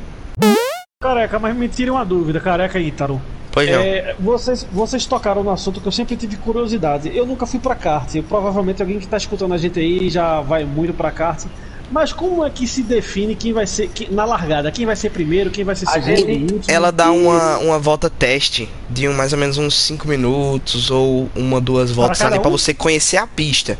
Careca, 1.01 1.39
mas 1.39 1.56
me 1.56 1.67
tire 1.70 1.89
uma 1.89 2.03
dúvida, 2.06 2.39
careca 2.39 2.79
Ítaro. 2.79 3.22
Pois 3.53 3.69
não. 3.69 3.79
É, 3.79 4.15
vocês, 4.19 4.65
vocês 4.72 5.05
tocaram 5.05 5.43
no 5.43 5.51
assunto 5.51 5.79
que 5.79 5.88
eu 5.88 5.91
sempre 5.91 6.15
tive 6.17 6.36
curiosidade. 6.38 7.15
Eu 7.15 7.25
nunca 7.25 7.45
fui 7.45 7.60
pra 7.60 7.75
kart. 7.75 8.12
Provavelmente 8.27 8.81
alguém 8.81 9.00
que 9.00 9.07
tá 9.07 9.15
escutando 9.15 9.53
a 9.53 9.57
gente 9.57 9.79
aí 9.79 10.10
já 10.10 10.41
vai 10.41 10.65
muito 10.65 10.93
pra 10.93 11.12
kart. 11.12 11.45
Mas 11.91 12.12
como 12.12 12.43
é 12.43 12.50
que 12.50 12.65
se 12.65 12.81
define 12.81 13.36
quem 13.36 13.53
vai 13.53 13.67
ser 13.67 13.88
que- 13.89 14.12
na 14.12 14.25
largada? 14.25 14.72
Quem 14.72 14.83
vai 14.88 14.95
ser 14.95 15.12
primeiro, 15.12 15.51
quem 15.51 15.63
vai 15.63 15.75
ser 15.75 15.88
A 15.88 15.91
segundo? 15.91 16.15
gente- 16.15 16.53
último? 16.53 16.63
Ela 16.67 16.91
dá 16.91 17.12
uma, 17.12 17.60
uma 17.60 17.77
volta 17.77 18.10
teste 18.10 18.67
de 18.89 19.07
um, 19.07 19.13
mais 19.13 19.31
ou 19.31 19.38
menos 19.38 19.60
uns 19.60 19.75
5 19.79 20.07
minutos 20.07 20.89
ou 20.89 21.29
uma, 21.36 21.62
duas 21.62 21.91
voltas 21.91 22.17
cada 22.17 22.33
ali 22.33 22.39
pra 22.41 22.50
um? 22.50 22.57
você 22.57 22.74
conhecer 22.74 23.17
a 23.17 23.27
pista. 23.27 23.77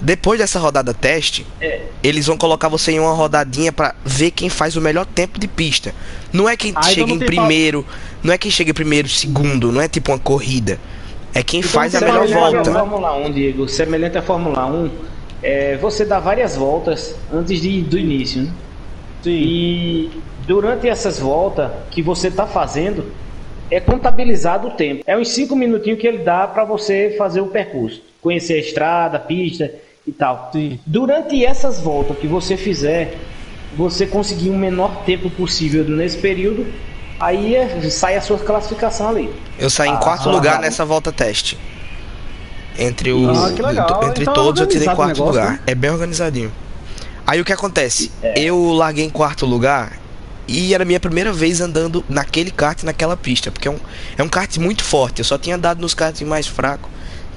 Depois 0.00 0.38
dessa 0.38 0.58
rodada 0.58 0.92
teste, 0.92 1.46
É. 1.60 1.80
eles 2.02 2.26
vão 2.26 2.36
colocar 2.36 2.68
você 2.68 2.92
em 2.92 3.00
uma 3.00 3.14
rodadinha 3.14 3.72
pra 3.72 3.94
ver 4.04 4.30
quem 4.30 4.50
faz 4.50 4.76
o 4.76 4.80
melhor 4.80 5.06
tempo 5.06 5.40
de 5.40 5.48
pista. 5.48 5.94
Não 6.32 6.46
é 6.46 6.54
quem 6.54 6.70
Ah, 6.76 6.80
então 6.80 6.92
chega 6.92 7.06
não 7.06 7.16
em 7.16 7.18
primeiro, 7.18 7.84
não 8.22 8.32
é 8.32 8.38
quem 8.38 8.50
chega 8.50 8.72
primeiro, 8.74 9.08
segundo, 9.08 9.70
não 9.70 9.80
é 9.80 9.88
tipo 9.88 10.12
uma 10.12 10.18
corrida. 10.18 10.78
É 11.34 11.42
quem 11.42 11.60
Então 11.60 11.70
faz 11.70 11.94
a 11.94 12.00
melhor 12.00 12.26
volta. 12.26 12.72
Fórmula 12.72 13.14
1, 13.14 13.32
Diego, 13.32 13.68
semelhante 13.68 14.16
à 14.16 14.22
Fórmula 14.22 14.66
1, 14.66 14.90
é, 15.42 15.76
você 15.76 16.04
dá 16.04 16.18
várias 16.18 16.56
voltas 16.56 17.14
antes 17.32 17.60
de, 17.60 17.82
do 17.82 17.98
início. 17.98 18.42
Né? 18.42 18.50
Sim. 19.22 19.30
E 19.30 20.10
durante 20.46 20.88
essas 20.88 21.18
voltas 21.18 21.70
que 21.90 22.00
você 22.00 22.28
está 22.28 22.46
fazendo, 22.46 23.12
é 23.70 23.80
contabilizado 23.80 24.68
o 24.68 24.70
tempo. 24.70 25.02
É 25.06 25.16
uns 25.16 25.28
5 25.28 25.54
minutinhos 25.56 26.00
que 26.00 26.06
ele 26.06 26.18
dá 26.18 26.46
para 26.46 26.64
você 26.64 27.14
fazer 27.18 27.40
o 27.40 27.48
percurso, 27.48 28.02
conhecer 28.22 28.54
a 28.54 28.58
estrada, 28.58 29.16
a 29.16 29.20
pista 29.20 29.72
e 30.06 30.12
tal. 30.12 30.50
Sim. 30.52 30.78
Durante 30.86 31.44
essas 31.44 31.80
voltas 31.80 32.16
que 32.18 32.26
você 32.26 32.56
fizer, 32.56 33.14
você 33.76 34.06
conseguir 34.06 34.50
o 34.50 34.56
menor 34.56 35.04
tempo 35.04 35.28
possível 35.30 35.84
nesse 35.84 36.16
período, 36.18 36.66
aí 37.18 37.54
é- 37.54 37.90
sai 37.90 38.16
a 38.16 38.20
sua 38.20 38.38
classificação 38.38 39.08
ali. 39.10 39.32
Eu 39.58 39.70
saí 39.70 39.88
em 39.88 39.94
Ah, 39.94 39.98
quarto 39.98 40.28
ah, 40.28 40.32
lugar 40.32 40.56
ah. 40.56 40.60
nessa 40.60 40.84
volta 40.84 41.10
teste. 41.12 41.58
Entre 42.78 43.12
os 43.12 43.38
Ah, 43.38 43.50
entre 43.50 44.22
Então 44.22 44.32
é 44.32 44.36
todos 44.36 44.60
eu 44.60 44.66
tirei 44.66 44.86
quarto 44.86 45.08
negócio, 45.08 45.24
lugar. 45.24 45.52
né? 45.52 45.60
É 45.66 45.74
bem 45.74 45.90
organizadinho. 45.90 46.52
Aí 47.26 47.40
o 47.40 47.44
que 47.44 47.52
acontece? 47.52 48.12
Eu 48.36 48.72
larguei 48.72 49.04
em 49.04 49.10
quarto 49.10 49.46
lugar 49.46 49.98
e 50.46 50.72
era 50.74 50.84
a 50.84 50.86
minha 50.86 51.00
primeira 51.00 51.32
vez 51.32 51.60
andando 51.60 52.04
naquele 52.08 52.50
kart, 52.50 52.82
naquela 52.84 53.16
pista, 53.16 53.50
porque 53.50 53.66
é 53.66 53.70
um, 53.70 53.78
é 54.16 54.22
um 54.22 54.28
kart 54.28 54.56
muito 54.58 54.84
forte. 54.84 55.20
Eu 55.20 55.24
só 55.24 55.36
tinha 55.38 55.56
andado 55.56 55.80
nos 55.80 55.94
karts 55.94 56.20
mais 56.22 56.46
fracos, 56.46 56.88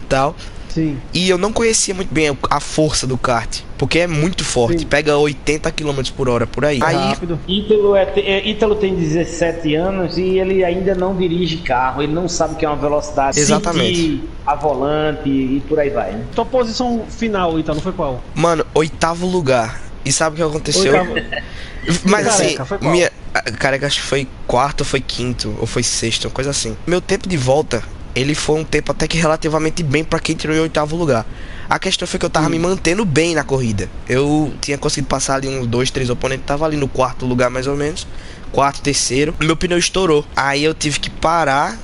e 0.04 0.06
tal. 0.06 0.36
Sim. 0.74 1.00
E 1.14 1.28
eu 1.30 1.38
não 1.38 1.52
conhecia 1.52 1.94
muito 1.96 2.14
bem 2.14 2.38
a 2.50 2.60
força 2.60 3.08
do 3.08 3.18
kart. 3.18 3.62
Porque 3.80 4.00
é 4.00 4.08
muito 4.08 4.44
forte, 4.44 4.80
Sim. 4.80 4.88
pega 4.88 5.18
80 5.18 5.72
km 5.72 6.02
por 6.16 6.28
hora 6.28 6.46
por 6.46 6.66
aí. 6.66 6.82
Aí, 6.84 6.96
Rápido. 6.96 7.40
Ítalo, 7.48 7.96
é, 7.96 8.12
é, 8.18 8.46
Ítalo 8.46 8.76
tem 8.76 8.94
17 8.94 9.74
anos 9.74 10.18
e 10.18 10.38
ele 10.38 10.66
ainda 10.66 10.94
não 10.94 11.16
dirige 11.16 11.58
carro, 11.60 12.04
ele 12.04 12.12
não 12.12 12.28
sabe 12.28 12.56
o 12.56 12.58
que 12.58 12.66
é 12.66 12.68
uma 12.68 12.76
velocidade, 12.76 13.40
Exatamente. 13.40 13.96
sentir 13.96 14.30
a 14.46 14.54
volante 14.54 15.30
e 15.30 15.64
por 15.66 15.80
aí 15.80 15.90
vai. 15.90 16.12
Né? 16.12 16.26
Tua 16.36 16.44
posição 16.44 17.06
final, 17.08 17.54
não 17.58 17.76
foi 17.76 17.94
qual? 17.94 18.22
mano, 18.36 18.66
oitavo 18.74 19.26
lugar. 19.26 19.82
E 20.04 20.12
sabe 20.12 20.34
o 20.34 20.38
que 20.38 20.44
aconteceu? 20.44 20.92
Oitavo. 20.92 21.16
Mas 22.04 22.28
assim, 22.28 22.56
careca, 22.56 22.90
minha. 22.90 23.12
Careca, 23.58 23.88
acho 23.88 24.02
que 24.02 24.08
foi 24.08 24.28
quarto, 24.46 24.82
ou 24.82 24.86
foi 24.86 25.00
quinto, 25.00 25.56
ou 25.58 25.66
foi 25.66 25.84
sexto, 25.84 26.26
uma 26.26 26.32
coisa 26.32 26.50
assim. 26.50 26.76
Meu 26.86 27.00
tempo 27.00 27.30
de 27.30 27.38
volta, 27.38 27.82
ele 28.14 28.36
foi 28.36 28.60
um 28.60 28.66
tempo 28.66 28.92
até 28.92 29.08
que 29.08 29.18
relativamente 29.18 29.84
bem 29.84 30.04
pra 30.04 30.20
quem 30.20 30.36
tirou 30.36 30.54
em 30.54 30.60
oitavo 30.60 30.98
lugar. 30.98 31.26
A 31.70 31.78
questão 31.78 32.08
foi 32.08 32.20
que 32.20 32.26
eu 32.26 32.30
tava 32.32 32.50
me 32.50 32.58
mantendo 32.58 33.06
bem 33.06 33.36
na 33.36 33.44
corrida. 33.44 33.88
Eu 34.08 34.52
tinha 34.60 34.78
conseguido 34.78 35.08
passar 35.08 35.36
ali 35.36 35.48
uns 35.48 35.68
dois, 35.68 35.92
três 35.92 36.10
oponentes, 36.10 36.46
tava 36.46 36.66
ali 36.66 36.76
no 36.76 36.88
quarto 36.88 37.28
lugar 37.28 37.52
mais 37.52 37.68
ou 37.68 37.76
menos. 37.76 38.08
Quarto, 38.52 38.82
terceiro. 38.82 39.36
Meu 39.40 39.56
pneu 39.56 39.78
estourou. 39.78 40.26
Aí 40.36 40.64
eu 40.64 40.74
tive 40.74 41.00
que 41.00 41.12
parar, 41.12 41.78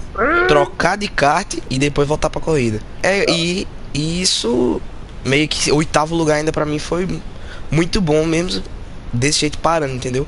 trocar 0.48 0.98
de 0.98 1.08
kart 1.08 1.56
e 1.70 1.78
depois 1.78 2.08
voltar 2.08 2.32
pra 2.32 2.42
corrida. 2.42 2.80
É, 3.04 3.30
e, 3.30 3.68
e 3.94 4.22
isso 4.24 4.82
meio 5.24 5.48
que 5.48 5.72
oitavo 5.72 6.16
lugar 6.16 6.38
ainda 6.38 6.52
pra 6.52 6.66
mim 6.66 6.80
foi 6.80 7.08
muito 7.70 8.02
bom 8.02 8.26
mesmo 8.26 8.64
desse 9.14 9.42
jeito 9.42 9.60
parando, 9.60 9.94
entendeu? 9.94 10.26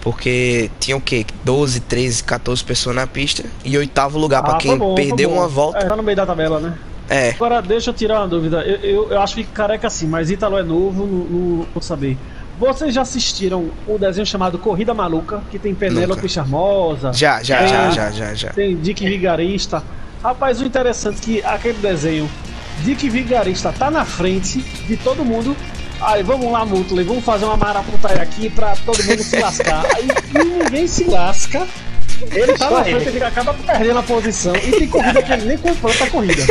Porque 0.00 0.70
tinha 0.78 0.96
o 0.96 1.00
quê? 1.00 1.26
12, 1.44 1.80
13, 1.80 2.22
14 2.24 2.64
pessoas 2.64 2.94
na 2.96 3.06
pista 3.06 3.44
e 3.64 3.76
oitavo 3.76 4.18
lugar 4.18 4.42
pra 4.42 4.54
Ah, 4.54 4.58
quem 4.58 4.70
foi 4.70 4.78
bom, 4.78 4.94
perdeu 4.94 5.30
uma 5.30 5.48
volta. 5.48 5.78
É, 5.78 5.84
tá 5.84 5.96
no 5.96 6.02
meio 6.02 6.16
da 6.16 6.24
tabela, 6.24 6.60
né? 6.60 6.78
É. 7.10 7.30
Agora, 7.30 7.60
deixa 7.60 7.90
eu 7.90 7.94
tirar 7.94 8.20
uma 8.20 8.28
dúvida. 8.28 8.62
Eu, 8.62 8.76
eu, 8.76 9.10
eu 9.10 9.20
acho 9.20 9.34
que 9.34 9.44
careca 9.44 9.88
assim, 9.88 10.06
mas 10.06 10.30
Ítalo 10.30 10.56
é 10.56 10.62
novo, 10.62 11.04
não, 11.04 11.66
vou 11.74 11.82
saber. 11.82 12.16
Vocês 12.58 12.94
já 12.94 13.02
assistiram 13.02 13.70
o 13.88 13.98
desenho 13.98 14.26
chamado 14.26 14.58
Corrida 14.58 14.94
Maluca, 14.94 15.42
que 15.50 15.58
tem 15.58 15.74
Penélope. 15.74 16.28
Charmosa? 16.28 17.12
Já, 17.12 17.42
já, 17.42 17.58
tem- 17.58 17.68
já, 17.68 17.90
já, 17.90 18.10
já, 18.10 18.34
já. 18.34 18.50
Tem 18.50 18.76
Dick 18.76 19.04
Vigarista. 19.04 19.82
Rapaz, 20.22 20.60
o 20.60 20.64
interessante 20.64 21.16
é 21.16 21.20
que 21.24 21.42
aquele 21.44 21.78
desenho, 21.78 22.30
Dick 22.84 23.08
Vigarista 23.08 23.72
tá 23.72 23.90
na 23.90 24.04
frente 24.04 24.60
de 24.60 24.96
todo 24.98 25.24
mundo. 25.24 25.56
Aí, 26.02 26.22
vamos 26.22 26.50
lá, 26.52 26.64
Mutley, 26.64 27.04
vamos 27.04 27.24
fazer 27.24 27.44
uma 27.46 27.56
maraputaia 27.56 28.22
aqui 28.22 28.48
pra 28.48 28.74
todo 28.86 29.02
mundo 29.04 29.22
se 29.22 29.38
lascar. 29.38 29.84
Aí 29.96 30.08
e 30.34 30.44
ninguém 30.64 30.86
se 30.86 31.04
lasca. 31.04 31.66
Ele 32.32 32.52
tá 32.54 32.70
na 32.70 32.84
frente, 32.84 33.08
ele 33.08 33.24
acaba 33.24 33.54
perdendo 33.54 33.98
a 33.98 34.02
posição. 34.02 34.54
E 34.56 34.70
tem 34.72 34.88
corrida 34.88 35.22
que 35.22 35.32
ele 35.32 35.44
nem 35.46 35.58
completa 35.58 36.04
a 36.04 36.10
corrida. 36.10 36.42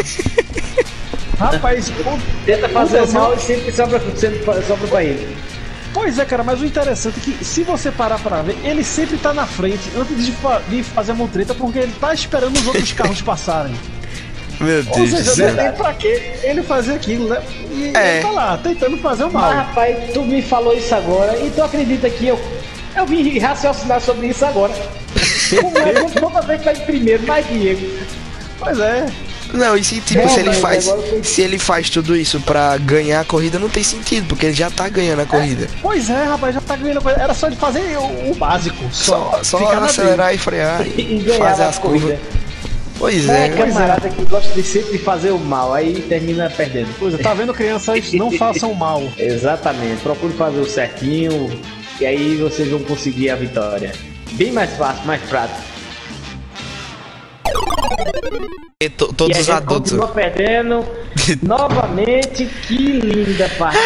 Rapaz, 1.40 1.90
o- 1.90 2.20
Tenta 2.46 2.68
fazer 2.70 3.08
mal 3.08 3.34
e 3.34 3.40
sempre 3.40 3.72
sobra, 3.72 4.02
sempre 4.16 4.40
sobra 4.68 4.88
pra 4.88 5.04
ele. 5.04 5.36
Pois 5.94 6.20
é, 6.20 6.26
cara, 6.26 6.44
mas 6.44 6.62
o 6.62 6.66
interessante 6.66 7.20
é 7.20 7.24
que 7.38 7.44
se 7.46 7.64
você 7.64 7.92
parar 7.92 8.20
pra 8.20 8.42
ver, 8.42 8.58
ele 8.64 8.84
sempre 8.84 9.18
tá 9.18 9.34
na 9.34 9.46
frente 9.48 9.90
antes 9.98 10.24
de, 10.26 10.32
fa- 10.34 10.62
de 10.70 10.84
fazer 10.84 11.14
a 11.14 11.16
montreta, 11.16 11.54
porque 11.56 11.80
ele 11.80 11.94
tá 12.00 12.14
esperando 12.14 12.58
os 12.58 12.68
outros 12.68 12.92
carros 12.94 13.22
passarem. 13.22 13.74
Meu 14.60 14.78
Ou 14.90 14.96
Deus 14.96 15.10
do 15.12 15.18
seja, 15.24 15.52
não 15.52 15.56
tem 15.64 15.72
pra 15.72 15.94
que 15.94 16.08
ele 16.44 16.62
fazer 16.62 16.94
aquilo, 16.94 17.30
né? 17.30 17.42
E 17.72 17.92
É. 17.96 18.16
ele 18.16 18.22
tá 18.24 18.32
lá, 18.32 18.58
tentando 18.62 18.98
fazer 18.98 19.24
o 19.24 19.32
Mas, 19.32 19.42
mal. 19.42 19.54
rapaz, 19.54 19.98
tu 20.14 20.22
me 20.24 20.42
falou 20.42 20.76
isso 20.76 20.94
agora 20.94 21.38
e 21.40 21.50
tu 21.50 21.64
acredita 21.64 22.10
que 22.10 22.28
eu, 22.28 22.40
eu 22.96 23.06
vim 23.06 23.40
raciocinar 23.40 24.02
sobre 24.02 24.28
isso 24.28 24.46
agora. 24.46 24.74
Como 26.20 26.52
é 26.52 26.58
que 26.58 26.64
tá 26.64 26.74
em 26.74 26.86
primeiro, 26.86 27.26
mais 27.26 27.48
Diego. 27.48 27.88
Pois 28.60 28.80
é. 28.80 29.06
Não, 29.54 29.76
e 29.76 29.84
se, 29.84 30.00
tipo, 30.02 30.22
Não, 30.22 30.30
se 30.30 30.40
ele 30.42 30.50
mas 30.50 30.60
faz. 30.60 30.94
Se 31.24 31.42
ele 31.42 31.58
faz 31.58 31.90
tudo 31.90 32.16
isso 32.16 32.40
pra 32.42 32.78
ganhar 32.78 33.22
a 33.22 33.26
corrida, 33.26 33.58
não 33.58 33.70
tem 33.70 33.84
sentido, 33.84 34.28
porque 34.28 34.46
ele 34.48 34.54
já 34.54 34.70
tá 34.70 34.88
ganhando 34.88 35.22
a 35.22 35.26
corrida. 35.26 35.68
Pois 35.82 36.10
é, 36.10 36.24
rapaz, 36.24 36.54
já 36.54 36.62
tá 36.62 36.76
ganhando 36.76 37.02
coisa. 37.02 37.20
Era 37.20 37.34
só 37.34 37.50
de 37.50 37.56
fazer 37.56 37.98
o, 37.98 38.32
o 38.32 38.36
básico. 38.36 38.84
Só, 38.92 39.40
só 39.44 39.60
na 39.60 39.86
acelerar 39.86 40.34
e 40.34 40.38
frear. 40.38 40.86
E 40.86 41.20
ganhava 41.26 41.50
fazer 41.50 41.64
a 41.64 41.70
as 41.70 41.80
corrida. 41.80 42.06
curvas. 42.06 42.40
Pois 43.00 43.30
é 43.30 43.46
é, 43.46 43.50
camarada 43.50 44.10
que 44.10 44.26
gosta 44.26 44.54
de 44.54 44.62
sempre 44.62 44.98
fazer 44.98 45.32
o 45.32 45.40
mal, 45.40 45.74
aí 45.74 46.02
termina 46.10 46.50
perdendo. 46.50 46.94
Coisa, 47.00 47.18
tá 47.18 47.34
vendo 47.34 47.54
crianças? 47.54 48.12
Não 48.12 48.30
façam 48.30 48.74
mal. 48.74 49.02
Exatamente, 49.18 50.02
procure 50.02 50.34
fazer 50.34 50.60
o 50.60 50.66
certinho 50.70 51.50
e 52.00 52.06
aí 52.06 52.36
vocês 52.36 52.68
vão 52.70 52.80
conseguir 52.80 53.30
a 53.30 53.38
vitória. 53.38 53.94
Bem 54.34 54.52
mais 54.52 54.76
fácil, 54.78 55.06
mais 55.06 55.22
prático. 55.24 55.60
E 58.82 58.90
to- 58.90 59.10
E 59.12 59.14
todos 59.14 59.36
a 59.38 59.40
os 59.42 59.46
gente 59.46 59.56
adultos. 59.56 59.92
continua 59.92 60.08
perdendo 60.08 60.86
novamente. 61.44 62.46
Que 62.46 62.78
linda 62.78 63.50
partida. 63.58 63.82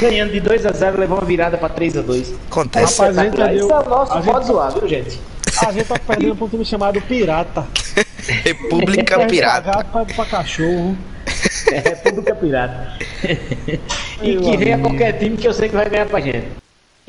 Ganhando 0.00 0.32
de 0.32 0.40
2 0.40 0.66
a 0.66 0.72
0 0.72 0.98
levou 0.98 1.18
uma 1.18 1.24
virada 1.26 1.56
pra 1.56 1.68
3 1.68 1.96
a 1.96 2.02
2 2.02 2.34
Acontece. 2.50 2.98
Rapaz, 3.00 3.16
a 3.18 3.22
gente 3.24 3.34
Espetacular. 3.34 3.48
deu- 3.54 3.66
Isso 3.66 3.72
é 3.74 3.78
o 3.78 3.88
nosso 3.88 4.12
a 4.12 4.16
gente- 4.20 4.32
pode 4.32 4.46
zoar, 4.46 4.72
viu, 4.72 4.88
gente? 4.88 5.20
A 5.66 5.72
gente 5.72 5.84
tá 5.86 5.98
perdendo 5.98 6.36
pra 6.36 6.44
um 6.46 6.48
time 6.48 6.64
chamado 6.64 7.00
Pirata. 7.02 7.66
República 8.44 9.16
pra 9.18 9.26
Pirata. 9.26 9.70
gato, 9.70 10.14
pra 10.14 10.24
cachorro. 10.26 10.96
É 11.72 11.78
República 11.90 12.34
Pirata. 12.34 12.92
e 14.22 14.36
que 14.36 14.56
venha 14.56 14.78
qualquer 14.78 15.12
time 15.18 15.36
que 15.36 15.46
eu 15.46 15.52
sei 15.54 15.68
que 15.68 15.76
vai 15.76 15.88
ganhar 15.88 16.06
pra 16.06 16.20
gente. 16.20 16.46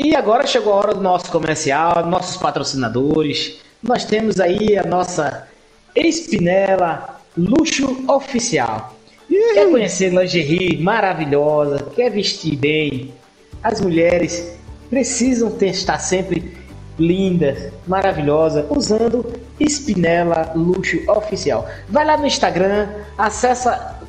E 0.01 0.15
agora 0.15 0.47
chegou 0.47 0.71
a 0.71 0.77
hora 0.77 0.93
do 0.93 1.01
nosso 1.01 1.29
comercial, 1.29 2.05
nossos 2.05 2.37
patrocinadores. 2.37 3.59
Nós 3.83 4.05
temos 4.05 4.39
aí 4.39 4.77
a 4.77 4.83
nossa 4.83 5.45
Espinela 5.93 7.19
Luxo 7.37 8.05
Oficial. 8.09 8.95
Quer 9.27 9.69
conhecer 9.69 10.13
lingerie 10.13 10.81
maravilhosa? 10.81 11.85
Quer 11.93 12.11
vestir 12.11 12.55
bem? 12.55 13.13
As 13.61 13.81
mulheres 13.81 14.57
precisam 14.89 15.51
ter, 15.51 15.71
estar 15.71 15.99
sempre 15.99 16.57
lindas, 16.97 17.69
maravilhosas, 17.85 18.65
usando 18.69 19.25
Espinela 19.59 20.53
Luxo 20.55 20.97
Oficial. 21.11 21.67
Vai 21.89 22.05
lá 22.05 22.15
no 22.15 22.25
Instagram, 22.25 22.87
acessa 23.17 23.99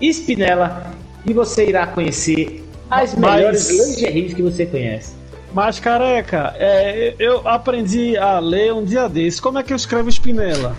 Espinela 0.00 0.94
e 1.26 1.34
você 1.34 1.66
irá 1.66 1.86
conhecer 1.86 2.64
as 2.90 3.14
melhores 3.14 3.68
lingeries 3.68 4.32
que 4.32 4.40
você 4.40 4.64
conhece. 4.64 5.25
Mas, 5.56 5.80
careca, 5.80 6.54
é, 6.58 7.14
eu 7.18 7.48
aprendi 7.48 8.14
a 8.18 8.38
ler 8.38 8.74
um 8.74 8.84
dia 8.84 9.08
desses. 9.08 9.40
Como 9.40 9.58
é 9.58 9.62
que 9.62 9.72
eu 9.72 9.76
escrevo 9.76 10.06
Espinela? 10.06 10.76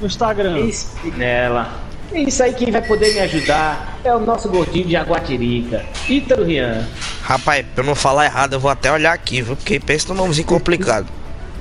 No 0.00 0.08
Instagram. 0.08 0.58
Espinela. 0.58 1.70
É 2.12 2.22
Isso 2.22 2.42
aí 2.42 2.52
quem 2.52 2.68
vai 2.72 2.82
poder 2.82 3.14
me 3.14 3.20
ajudar 3.20 3.96
é 4.02 4.12
o 4.12 4.18
nosso 4.18 4.48
gordinho 4.48 4.86
de 4.86 4.90
Jaguatirica, 4.90 5.84
Ítalo 6.08 6.44
Rian. 6.44 6.84
Rapaz, 7.22 7.64
pra 7.72 7.84
eu 7.84 7.86
não 7.86 7.94
falar 7.94 8.24
errado, 8.24 8.54
eu 8.54 8.58
vou 8.58 8.72
até 8.72 8.90
olhar 8.90 9.12
aqui, 9.12 9.40
viu? 9.40 9.54
Porque 9.54 9.78
pensa 9.78 10.08
num 10.08 10.20
nomezinho 10.20 10.48
complicado. 10.48 11.06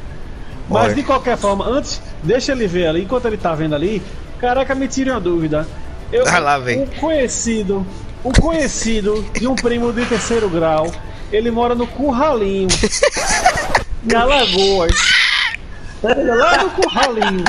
Mas 0.67 0.85
Olha. 0.85 0.95
de 0.95 1.03
qualquer 1.03 1.37
forma, 1.37 1.63
antes, 1.63 2.01
deixa 2.23 2.53
ele 2.53 2.65
ver 2.65 2.87
ali, 2.87 3.03
enquanto 3.03 3.27
ele 3.27 3.37
tá 3.37 3.53
vendo 3.53 3.75
ali, 3.75 4.01
careca, 4.39 4.73
me 4.73 4.87
tire 4.87 5.11
uma 5.11 5.19
dúvida. 5.19 5.67
Eu, 6.11 6.25
Vai 6.25 6.41
lá, 6.41 6.57
vem. 6.57 6.81
Um 6.81 6.87
conhecido, 6.87 7.85
um 8.27 8.31
conhecido 8.31 9.25
de 9.33 9.47
um 9.47 9.55
primo 9.55 9.91
de 9.93 10.05
terceiro 10.05 10.49
grau, 10.49 10.91
ele 11.31 11.49
mora 11.51 11.73
no 11.75 11.87
Curralinho, 11.87 12.67
em 14.09 14.15
Alagoas. 14.15 14.91
Lá 16.03 16.63
no 16.63 16.69
Curralinho. 16.71 17.43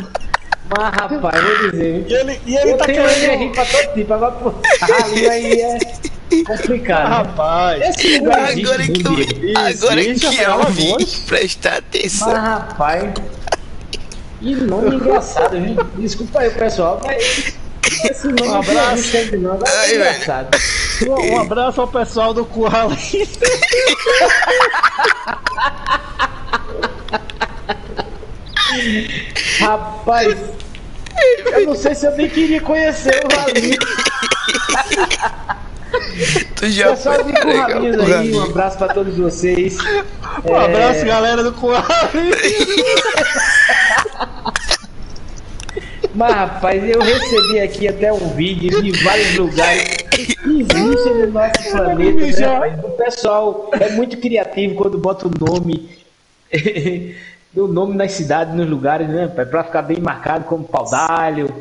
Mas 0.70 0.94
rapaz, 0.94 1.42
vou 1.42 1.70
dizer. 1.70 2.04
E 2.08 2.12
ele, 2.14 2.40
e 2.46 2.56
ele 2.56 2.70
Eu 2.72 2.76
tá 2.76 2.84
querendo. 2.86 3.52
pra 3.52 3.64
todo 3.64 3.94
tipo, 3.94 4.12
agora 4.14 4.32
pro 4.32 4.54
ali 4.82 5.28
aí 5.28 5.60
é 5.62 5.78
complicado. 6.46 7.08
né? 7.08 7.16
Rapaz, 7.16 7.82
Esse 7.88 8.18
lugar 8.18 8.50
existe, 8.52 8.66
Agora 8.66 8.82
que 8.84 9.06
eu, 9.06 9.14
Diego? 9.14 9.58
agora 9.58 10.00
Existe, 10.00 10.36
que 10.36 10.42
eu 10.42 10.64
vi, 10.66 11.06
prestar 11.26 11.76
atenção. 11.78 12.28
Mas 12.28 12.42
rapaz, 12.42 13.12
que 14.40 14.54
nome 14.56 14.96
engraçado, 14.96 15.58
viu? 15.58 15.84
Desculpa 15.96 16.40
aí, 16.40 16.50
pessoal, 16.50 17.00
mas 17.02 17.54
Um 18.40 18.54
abraço. 18.54 19.16
Ai, 19.66 19.96
é 19.96 21.10
um, 21.10 21.40
abraço 21.40 21.80
ao 21.80 21.88
pessoal 21.88 22.34
do 22.34 22.44
Curralinho. 22.44 22.98
Rapaz, 29.60 30.36
eu 31.52 31.66
não 31.66 31.74
sei 31.74 31.94
se 31.94 32.06
eu 32.06 32.16
nem 32.16 32.28
queria 32.28 32.60
conhecer 32.60 33.24
o 33.24 33.28
Ralinho. 33.36 33.78
Tu 36.56 36.70
já 36.70 36.90
Pessoal 36.90 37.22
de 37.22 37.32
foi 37.32 37.52
Curralinhos 37.52 38.12
aí, 38.12 38.34
um 38.34 38.42
abraço 38.42 38.78
pra 38.78 38.88
todos 38.88 39.16
vocês. 39.16 39.78
Um 40.44 40.56
abraço, 40.56 41.04
galera 41.04 41.42
do 41.42 41.52
Curralinho. 41.52 42.34
Mas 46.18 46.34
rapaz, 46.34 46.82
eu 46.82 47.00
recebi 47.00 47.60
aqui 47.60 47.86
até 47.86 48.12
um 48.12 48.30
vídeo 48.30 48.82
de 48.82 48.90
vários 49.04 49.36
lugares 49.36 49.84
que 50.10 50.22
existem 50.22 51.14
no 51.14 51.26
nosso 51.30 51.70
planeta. 51.70 52.26
Né? 52.26 52.46
rapaz? 52.46 52.78
O 52.84 52.88
pessoal 52.90 53.70
é 53.78 53.90
muito 53.90 54.16
criativo 54.16 54.74
quando 54.74 54.98
bota 54.98 55.28
o 55.28 55.30
nome. 55.30 55.88
o 57.56 57.68
nome 57.68 57.94
nas 57.94 58.10
cidades, 58.10 58.52
nos 58.52 58.68
lugares, 58.68 59.08
né? 59.08 59.28
Pra 59.28 59.62
ficar 59.62 59.82
bem 59.82 60.00
marcado 60.00 60.44
como 60.46 60.64
Paudalho, 60.64 61.54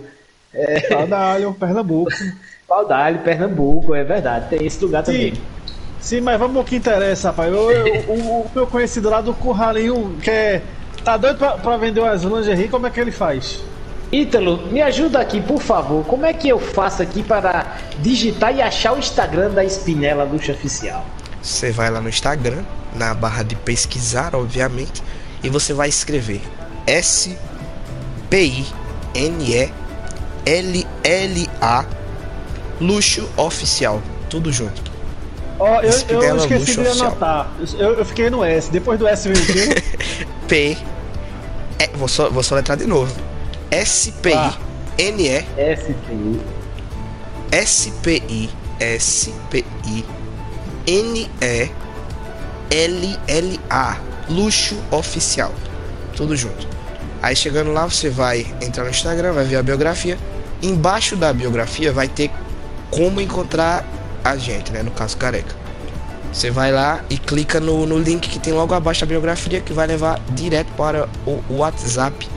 Paudalho, 0.89 1.53
Pernambuco. 1.53 2.11
Paudalho, 2.67 3.19
Pernambuco, 3.19 3.93
é 3.93 4.03
verdade. 4.03 4.49
Tem 4.49 4.65
esse 4.65 4.83
lugar 4.83 5.03
também. 5.03 5.35
Sim. 5.35 5.41
Sim, 5.99 6.21
mas 6.21 6.39
vamos 6.39 6.57
ao 6.57 6.63
que 6.63 6.75
interessa, 6.77 7.27
rapaz. 7.29 7.53
Eu, 7.53 7.71
eu- 7.71 8.03
o, 8.07 8.41
o 8.41 8.51
meu 8.55 8.65
conhecido 8.65 9.07
lá 9.07 9.21
do 9.21 9.35
Curralinho, 9.35 10.17
que 10.19 10.31
é. 10.31 10.63
Tá 11.03 11.15
doido 11.15 11.37
pra, 11.37 11.51
pra 11.51 11.77
vender 11.77 11.99
umas 11.99 12.23
lingerie, 12.23 12.67
como 12.67 12.87
é 12.87 12.89
que 12.89 12.99
ele 12.99 13.11
faz? 13.11 13.59
Ítalo, 14.11 14.67
me 14.71 14.81
ajuda 14.81 15.19
aqui, 15.19 15.41
por 15.41 15.61
favor. 15.61 16.05
Como 16.05 16.25
é 16.25 16.33
que 16.33 16.47
eu 16.47 16.59
faço 16.59 17.01
aqui 17.03 17.21
para 17.21 17.77
digitar 17.99 18.55
e 18.55 18.61
achar 18.61 18.93
o 18.93 18.99
Instagram 18.99 19.49
da 19.51 19.63
Espinela 19.65 20.23
Luxa 20.23 20.53
Oficial? 20.53 21.05
Você 21.41 21.71
vai 21.71 21.89
lá 21.89 21.99
no 21.99 22.09
Instagram, 22.09 22.63
na 22.95 23.13
barra 23.13 23.43
de 23.43 23.55
pesquisar, 23.55 24.33
obviamente, 24.35 25.03
e 25.43 25.49
você 25.49 25.73
vai 25.73 25.89
escrever 25.89 26.41
S 26.85 27.37
P 28.29 28.43
I 28.45 28.65
N 29.13 29.43
E 29.53 29.71
L 30.45 30.87
L 31.03 31.49
A 31.61 31.85
Luxo 32.79 33.29
Oficial, 33.35 34.01
tudo 34.29 34.51
junto. 34.51 34.89
Ó, 35.59 35.81
eu, 35.81 35.83
eu 35.83 35.89
Espinela 35.89 36.37
esqueci 36.37 36.59
Luxo 36.59 36.81
de 36.81 36.87
Oficial. 36.87 37.07
anotar. 37.07 37.51
Eu, 37.77 37.93
eu 37.95 38.05
fiquei 38.05 38.29
no 38.29 38.43
S. 38.43 38.71
Depois 38.71 38.97
do 38.99 39.07
S 39.07 39.27
veio 39.27 39.43
o 39.43 39.47
quê? 39.75 39.83
P 40.47 40.77
é, 41.79 41.87
vou 41.95 42.07
só 42.07 42.29
vou 42.29 42.41
soletrar 42.43 42.77
de 42.77 42.85
novo. 42.87 43.13
SPI. 43.71 44.57
S 47.51 47.91
P 48.03 48.23
I 48.27 48.49
S 48.79 49.33
P 49.49 49.65
I 49.85 50.05
N 50.87 51.29
E 51.41 51.69
L 52.69 53.19
L 53.27 53.59
A 53.69 53.97
Luxo 54.29 54.75
Oficial. 54.91 55.53
Tudo 56.15 56.35
junto. 56.35 56.67
Aí 57.21 57.35
chegando 57.35 57.71
lá 57.71 57.85
você 57.85 58.09
vai 58.09 58.45
entrar 58.61 58.83
no 58.83 58.89
Instagram, 58.89 59.33
vai 59.33 59.45
ver 59.45 59.57
a 59.57 59.63
biografia. 59.63 60.17
Embaixo 60.61 61.15
da 61.15 61.31
biografia 61.31 61.91
vai 61.91 62.07
ter 62.07 62.31
como 62.89 63.21
encontrar 63.21 63.85
a 64.23 64.37
gente, 64.37 64.71
né? 64.71 64.81
No 64.81 64.91
caso 64.91 65.17
careca. 65.17 65.55
Você 66.31 66.51
vai 66.51 66.71
lá 66.71 67.03
e 67.09 67.17
clica 67.17 67.59
no, 67.59 67.85
no 67.85 67.97
link 67.97 68.27
que 68.27 68.39
tem 68.39 68.53
logo 68.53 68.73
abaixo 68.73 69.01
da 69.01 69.07
biografia 69.07 69.61
que 69.61 69.73
vai 69.73 69.87
levar 69.87 70.19
direto 70.31 70.71
para 70.75 71.07
o 71.25 71.41
WhatsApp 71.57 72.27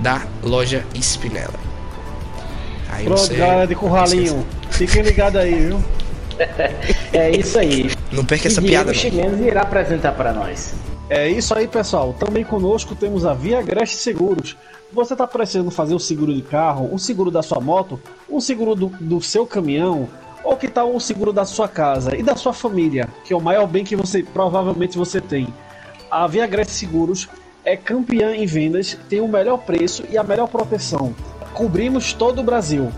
da 0.00 0.26
loja 0.42 0.84
Spinella. 0.94 1.58
Aí 2.90 3.04
Pronto, 3.04 3.34
galera 3.34 3.66
de 3.66 3.74
Curralinho. 3.74 4.46
Fiquem 4.70 5.02
ligados 5.02 5.40
aí, 5.40 5.66
viu? 5.66 5.82
É 7.12 7.30
isso 7.30 7.58
aí. 7.58 7.90
Não 8.10 8.24
perca 8.24 8.48
essa 8.48 8.62
piada. 8.62 8.94
Chimenez 8.94 9.40
irá 9.40 9.60
apresentar 9.60 10.12
para 10.12 10.32
nós. 10.32 10.74
É 11.10 11.28
isso 11.28 11.52
aí, 11.54 11.68
pessoal. 11.68 12.14
Também 12.14 12.44
conosco 12.44 12.94
temos 12.94 13.26
a 13.26 13.34
Via 13.34 13.58
Agreste 13.58 13.96
Seguros. 13.96 14.56
Você 14.92 15.12
está 15.12 15.26
precisando 15.26 15.70
fazer 15.70 15.94
um 15.94 15.98
seguro 15.98 16.34
de 16.34 16.40
carro, 16.40 16.88
um 16.90 16.96
seguro 16.96 17.30
da 17.30 17.42
sua 17.42 17.60
moto, 17.60 18.00
um 18.28 18.40
seguro 18.40 18.74
do, 18.74 18.86
do 19.00 19.20
seu 19.20 19.46
caminhão, 19.46 20.08
ou 20.42 20.56
que 20.56 20.66
tal 20.66 20.94
um 20.94 21.00
seguro 21.00 21.32
da 21.32 21.44
sua 21.44 21.68
casa 21.68 22.16
e 22.16 22.22
da 22.22 22.34
sua 22.36 22.52
família, 22.52 23.08
que 23.24 23.32
é 23.34 23.36
o 23.36 23.40
maior 23.40 23.66
bem 23.66 23.84
que 23.84 23.94
você 23.94 24.22
provavelmente 24.22 24.96
você 24.96 25.20
tem. 25.20 25.46
A 26.10 26.26
Via 26.26 26.44
Agreste 26.44 26.72
Seguros 26.72 27.28
é 27.64 27.76
campeã 27.76 28.34
em 28.34 28.46
vendas, 28.46 28.96
tem 29.08 29.20
o 29.20 29.28
melhor 29.28 29.58
preço 29.58 30.04
e 30.10 30.16
a 30.16 30.22
melhor 30.22 30.48
proteção. 30.48 31.14
Cobrimos 31.52 32.12
todo 32.12 32.40
o 32.40 32.44
Brasil. 32.44 32.90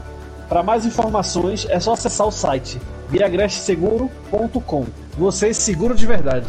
Para 0.49 0.63
mais 0.63 0.85
informações 0.85 1.67
é 1.69 1.81
só 1.81 1.95
acessar 1.95 2.27
o 2.27 2.31
site 2.31 2.79
viagresteseguro.com. 3.09 4.87
Você 5.19 5.49
é 5.49 5.53
seguro 5.53 5.95
de 5.95 6.07
verdade. 6.07 6.47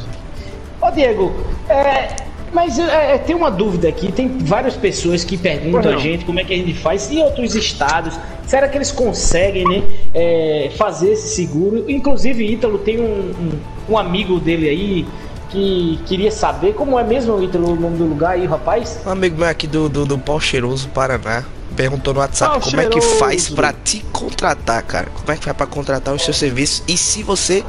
Ô 0.81 0.89
Diego, 0.91 1.33
é, 1.69 2.15
mas 2.53 2.79
é, 2.79 3.17
tem 3.17 3.35
uma 3.35 3.51
dúvida 3.51 3.89
aqui, 3.89 4.11
tem 4.11 4.37
várias 4.39 4.75
pessoas 4.75 5.23
que 5.23 5.37
perguntam 5.37 5.93
a 5.93 5.97
gente 5.97 6.23
como 6.23 6.39
é 6.39 6.43
que 6.43 6.53
a 6.53 6.57
gente 6.57 6.73
faz 6.75 7.11
em 7.11 7.21
outros 7.21 7.55
estados. 7.55 8.17
Será 8.45 8.67
que 8.67 8.77
eles 8.77 8.91
conseguem 8.91 9.65
né, 9.65 9.83
é, 10.13 10.71
fazer 10.77 11.13
esse 11.13 11.35
seguro? 11.35 11.89
Inclusive, 11.89 12.45
Ítalo 12.45 12.77
tem 12.77 12.99
um, 12.99 13.31
um, 13.31 13.93
um 13.93 13.97
amigo 13.97 14.39
dele 14.39 14.69
aí 14.69 15.05
que 15.53 15.99
queria 16.07 16.31
saber 16.31 16.73
como 16.73 16.97
é 16.99 17.03
mesmo, 17.03 17.41
Ítalo, 17.41 17.73
o 17.73 17.75
nome 17.75 17.97
do 17.97 18.05
lugar 18.05 18.31
aí, 18.31 18.45
rapaz? 18.45 18.99
Um 19.05 19.11
amigo 19.11 19.37
meu 19.37 19.47
aqui 19.47 19.67
do, 19.67 19.87
do, 19.87 20.03
do 20.03 20.17
Pau 20.17 20.39
Cheiroso, 20.39 20.89
Paraná, 20.89 21.43
perguntou 21.75 22.11
no 22.11 22.19
WhatsApp 22.21 22.53
Pau 22.53 22.61
como 22.61 22.81
é 22.81 22.85
que 22.87 22.99
Cheiroso. 22.99 23.19
faz 23.19 23.49
pra 23.49 23.71
te 23.71 23.99
contratar, 24.11 24.81
cara. 24.81 25.07
Como 25.13 25.31
é 25.31 25.37
que 25.37 25.43
faz 25.43 25.55
pra 25.55 25.67
contratar 25.67 26.11
os 26.13 26.23
seus 26.23 26.37
serviços 26.37 26.83
e 26.87 26.97
se 26.97 27.21
você 27.21 27.63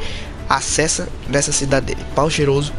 acessa 0.48 1.08
nessa 1.28 1.52
cidade 1.52 1.86
dele. 1.86 2.00
Pau 2.14 2.30
Cheiroso. 2.30 2.72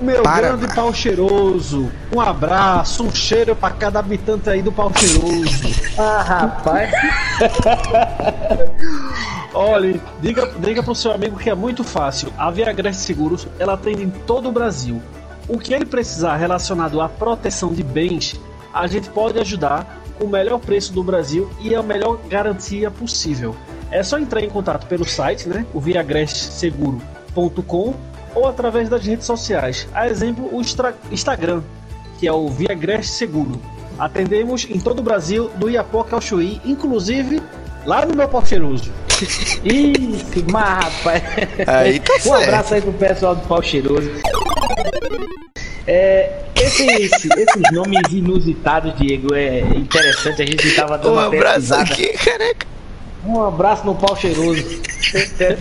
Meu 0.00 0.22
Paraná. 0.22 0.56
grande 0.56 0.74
pau 0.74 0.92
cheiroso, 0.92 1.90
um 2.14 2.20
abraço, 2.20 3.04
um 3.04 3.14
cheiro 3.14 3.54
pra 3.54 3.70
cada 3.70 4.00
habitante 4.00 4.50
aí 4.50 4.60
do 4.62 4.72
pau 4.72 4.92
cheiroso. 4.94 5.74
Ah, 5.96 6.22
rapaz. 6.22 6.90
Olha, 9.54 10.00
diga, 10.20 10.50
diga 10.58 10.82
pro 10.82 10.92
seu 10.92 11.12
amigo 11.12 11.38
que 11.38 11.48
é 11.48 11.54
muito 11.54 11.84
fácil. 11.84 12.32
A 12.36 12.50
Via 12.50 12.68
Agreste 12.68 13.02
Seguros, 13.02 13.46
ela 13.60 13.74
atende 13.74 14.02
em 14.02 14.10
todo 14.10 14.48
o 14.48 14.52
Brasil. 14.52 15.00
O 15.46 15.56
que 15.56 15.72
ele 15.72 15.84
precisar 15.84 16.34
relacionado 16.34 17.00
à 17.00 17.08
proteção 17.08 17.72
de 17.72 17.84
bens, 17.84 18.34
a 18.72 18.88
gente 18.88 19.08
pode 19.08 19.38
ajudar 19.38 20.02
com 20.18 20.24
o 20.24 20.28
melhor 20.28 20.58
preço 20.58 20.92
do 20.92 21.04
Brasil 21.04 21.48
e 21.60 21.76
a 21.76 21.82
melhor 21.82 22.18
garantia 22.28 22.90
possível. 22.90 23.54
É 23.92 24.02
só 24.02 24.18
entrar 24.18 24.42
em 24.42 24.50
contato 24.50 24.88
pelo 24.88 25.04
site, 25.04 25.48
né, 25.48 25.64
o 25.72 25.78
viagresteseguro.com 25.78 27.94
ou 28.34 28.48
através 28.48 28.88
das 28.88 29.04
redes 29.04 29.26
sociais. 29.26 29.86
A 29.94 30.08
exemplo, 30.08 30.48
o 30.52 30.60
Instagram, 31.10 31.62
que 32.18 32.26
é 32.26 32.32
o 32.32 32.48
Via 32.48 32.72
Agreste 32.72 33.12
Seguro. 33.12 33.60
Atendemos 33.98 34.66
em 34.68 34.80
todo 34.80 34.98
o 34.98 35.02
Brasil, 35.02 35.50
do 35.56 35.70
Iapoca 35.70 36.16
ao 36.16 36.20
Chuí, 36.20 36.60
inclusive 36.64 37.40
lá 37.86 38.04
no 38.04 38.16
meu 38.16 38.28
pau 38.28 38.44
cheiroso. 38.44 38.90
Isso, 39.62 40.44
mas 40.50 40.84
rapaz. 40.84 41.22
Aí 41.66 42.00
tá 42.00 42.14
um 42.14 42.20
certo. 42.20 42.42
abraço 42.42 42.74
aí 42.74 42.80
pro 42.80 42.92
pessoal 42.92 43.36
do 43.36 43.46
pau 43.46 43.62
cheiroso. 43.62 44.10
É, 45.86 46.44
esses, 46.56 47.12
esses 47.12 47.72
nomes 47.72 48.00
inusitados, 48.10 48.96
Diego, 48.96 49.34
é 49.34 49.60
interessante. 49.60 50.42
A 50.42 50.46
gente 50.46 50.74
tava 50.74 50.98
dando 50.98 51.14
Um 51.14 51.18
abraço 51.18 51.74
aqui, 51.74 52.08
careca. 52.18 52.73
Um 53.26 53.42
abraço 53.42 53.84
no 53.86 53.94
pau 53.94 54.14
cheiroso. 54.16 54.62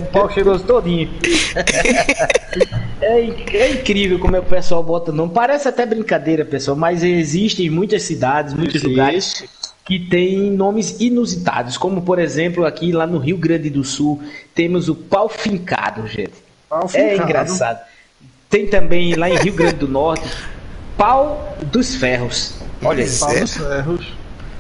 o 0.02 0.06
pau 0.12 0.30
cheiroso 0.32 0.64
todinho. 0.66 1.10
É, 3.02 3.20
é 3.58 3.72
incrível 3.72 4.20
como 4.20 4.36
é 4.36 4.40
que 4.42 4.48
o 4.48 4.50
pessoal 4.50 4.84
bota 4.84 5.12
nome. 5.12 5.32
Parece 5.34 5.68
até 5.68 5.86
brincadeira, 5.86 6.44
pessoal, 6.46 6.76
mas 6.78 7.04
existem 7.04 7.70
muitas 7.70 8.04
cidades, 8.04 8.54
muitos 8.54 8.82
lugares 8.84 9.44
que 9.86 10.00
têm 10.00 10.52
nomes 10.52 11.00
inusitados. 11.00 11.78
Como, 11.78 12.02
por 12.02 12.20
exemplo, 12.20 12.66
aqui 12.66 12.92
lá 12.92 13.06
no 13.08 13.18
Rio 13.18 13.38
Grande 13.38 13.70
do 13.70 13.84
Sul, 13.84 14.22
temos 14.56 14.88
o 14.90 14.96
pau 14.96 15.28
fincado, 15.30 16.08
gente. 16.08 16.34
Pau 16.70 16.86
É 16.94 17.10
fincado. 17.12 17.24
engraçado. 17.30 17.80
Tem 18.50 18.68
também 18.68 19.16
lá 19.16 19.30
em 19.30 19.36
Rio 19.38 19.54
Grande 19.54 19.76
do 19.76 19.88
Norte, 19.88 20.28
pau 20.98 21.58
dos 21.72 21.96
ferros. 21.96 22.54
Olha. 22.84 23.06
Pau 23.20 23.32
é. 23.32 23.40
dos 23.42 23.58
ferros. 23.58 24.06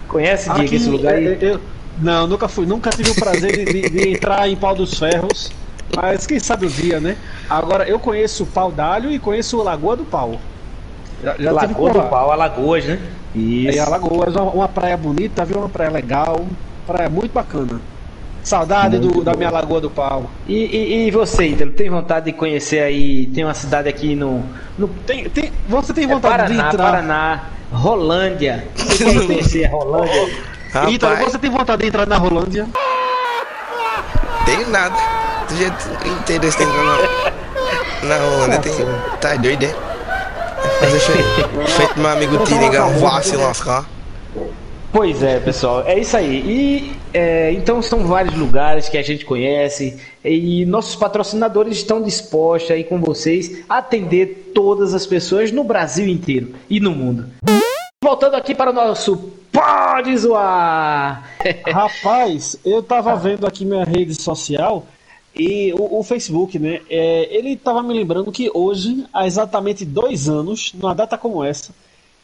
Conhece, 0.07 0.45
Diego, 0.49 0.61
Aqui, 0.65 0.75
esse 0.75 0.89
lugar 0.89 1.15
aí? 1.15 1.25
eu- 1.25 1.33
eu- 1.39 1.59
não, 1.97 2.27
nunca 2.27 2.47
fui, 2.47 2.65
nunca 2.65 2.89
tive 2.89 3.12
o 3.12 3.15
prazer 3.15 3.51
de, 3.65 3.65
de- 3.82 3.89
de 3.89 4.10
entrar 4.10 4.47
em 4.49 4.56
Pau 4.56 4.75
dos 4.75 4.93
Ferros, 4.97 5.51
mas 5.95 6.25
quem 6.25 6.39
sabe 6.39 6.65
o 6.65 6.69
dia, 6.69 6.99
né? 6.99 7.17
Agora, 7.49 7.88
eu 7.88 7.99
conheço 7.99 8.43
o 8.43 8.47
Pau 8.47 8.71
d'Alho 8.71 9.12
e 9.12 9.19
conheço 9.19 9.60
o 9.60 9.63
Lagoa 9.63 9.95
do 9.95 10.03
Pau. 10.06 10.39
Já, 11.23 11.36
já 11.38 11.51
Lagoa 11.51 11.91
do. 11.91 12.03
Pau, 12.03 12.32
Alagoas, 12.32 12.86
né? 12.86 12.99
Aí, 13.36 13.67
Isso. 13.67 13.82
Alagoas, 13.82 14.36
uma, 14.36 14.51
uma 14.51 14.67
praia 14.67 14.97
bonita, 14.97 15.45
viu? 15.45 15.58
Uma 15.60 15.69
praia 15.69 15.89
legal, 15.91 16.45
praia 16.86 17.10
muito 17.10 17.32
bacana. 17.32 17.79
Saudade 18.43 18.99
do- 18.99 19.23
da 19.23 19.34
minha 19.36 19.49
Lagoa 19.49 19.79
do 19.79 19.89
Pau. 19.89 20.29
E, 20.47 20.53
e, 20.65 21.08
e 21.08 21.12
você, 21.12 21.47
Ítalo, 21.47 21.71
tem 21.71 21.89
vontade 21.89 22.25
de 22.25 22.34
conhecer 22.34 22.79
aí? 22.82 23.27
Tem 23.27 23.43
uma 23.45 23.53
cidade 23.53 23.88
aqui 23.88 24.15
no. 24.15 24.43
no 24.77 24.88
Tem, 25.08 25.29
tem, 25.29 25.51
você 25.67 25.93
tem 25.93 26.03
é 26.03 26.08
vontade 26.08 26.51
de 26.51 26.58
Paraná, 26.58 26.67
entrar? 26.67 26.84
Paraná, 26.91 27.43
Rolândia. 27.71 28.67
Você 28.75 29.06
quer 29.06 29.25
conhecer 29.25 29.65
a 29.65 29.69
Rolândia? 29.69 30.53
Ítalo, 30.89 31.13
Rapaz, 31.13 31.31
você 31.31 31.38
tem 31.38 31.51
vontade 31.51 31.81
de 31.81 31.88
entrar 31.88 32.07
na 32.07 32.17
Rolândia? 32.17 32.67
tem 34.45 34.65
nada. 34.67 34.95
Do 35.47 35.55
jeito 35.55 35.89
interesse 36.21 36.57
tem 36.57 36.67
na, 36.67 38.07
na 38.07 38.25
onda. 38.43 38.59
Tem, 38.59 38.73
tá 39.19 39.36
doido, 39.36 39.65
é? 39.65 39.75
Fazer 40.79 40.99
feito, 40.99 41.67
feito 41.67 41.99
meu 41.99 42.09
amigo 42.09 42.38
Tiriga, 42.45 42.86
vá 42.86 43.21
se 43.21 43.36
lascar. 43.36 43.86
Pois 44.91 45.23
é, 45.23 45.39
pessoal, 45.39 45.83
é 45.88 45.99
isso 45.99 46.15
aí. 46.15 46.36
E 46.45 46.91
é, 47.13 47.51
então 47.51 47.81
são 47.81 48.05
vários 48.05 48.36
lugares 48.36 48.89
que 48.89 48.97
a 48.97 49.01
gente 49.01 49.25
conhece 49.25 49.99
e 50.23 50.65
nossos 50.65 50.95
patrocinadores 50.95 51.77
estão 51.77 52.01
dispostos 52.01 52.71
aí 52.71 52.83
com 52.83 52.99
vocês 52.99 53.63
a 53.67 53.77
atender 53.77 54.51
todas 54.53 54.93
as 54.93 55.05
pessoas 55.05 55.51
no 55.51 55.63
Brasil 55.63 56.07
inteiro 56.07 56.53
e 56.69 56.79
no 56.79 56.91
mundo. 56.91 57.25
Voltando 58.03 58.35
aqui 58.35 58.53
para 58.53 58.69
o 58.69 58.73
nosso 58.73 59.15
Pode 59.49 60.17
Zoar! 60.17 61.23
Rapaz, 61.71 62.57
eu 62.65 62.83
tava 62.83 63.15
vendo 63.15 63.47
aqui 63.47 63.63
minha 63.63 63.85
rede 63.85 64.13
social 64.13 64.85
e 65.33 65.73
o, 65.73 65.99
o 65.99 66.03
Facebook, 66.03 66.59
né? 66.59 66.81
é, 66.89 67.29
ele 67.31 67.55
tava 67.55 67.81
me 67.81 67.93
lembrando 67.93 68.29
que 68.29 68.51
hoje, 68.53 69.05
há 69.13 69.25
exatamente 69.25 69.85
dois 69.85 70.27
anos, 70.27 70.73
numa 70.73 70.93
data 70.93 71.17
como 71.17 71.41
essa, 71.45 71.71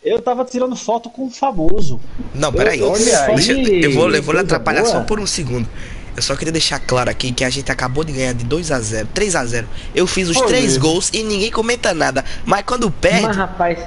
eu 0.04 0.22
tava 0.22 0.44
tirando 0.44 0.76
foto 0.76 1.10
com 1.10 1.28
um 1.28 1.32
famoso. 1.32 1.98
Não, 2.36 2.52
peraí. 2.52 2.82
olha 2.82 2.98
Deixa- 3.28 3.54
aí, 3.54 3.82
eu 3.82 3.94
vou, 3.94 4.14
eu 4.14 4.22
vou 4.22 4.34
lhe 4.34 4.42
atrapalhar 4.42 4.82
boa. 4.82 4.92
só 4.92 5.00
por 5.06 5.18
um 5.18 5.26
segundo. 5.26 5.66
Eu 6.14 6.22
só 6.22 6.36
queria 6.36 6.52
deixar 6.52 6.80
claro 6.80 7.10
aqui 7.10 7.32
que 7.32 7.46
a 7.46 7.50
gente 7.50 7.72
acabou 7.72 8.04
de 8.04 8.12
ganhar 8.12 8.34
de 8.34 8.44
2 8.44 8.70
a 8.74 8.82
0 8.82 9.08
3 9.14 9.34
a 9.38 9.46
0 9.46 9.66
Eu 9.96 10.06
fiz 10.06 10.28
os 10.28 10.36
Foi 10.36 10.48
três 10.48 10.64
mesmo. 10.74 10.82
gols 10.82 11.10
e 11.14 11.24
ninguém 11.24 11.50
comenta 11.50 11.94
nada. 11.94 12.26
Mas 12.46 12.64
quando 12.66 12.92
perde, 12.92 13.28
Mas, 13.28 13.38
rapaz, 13.38 13.80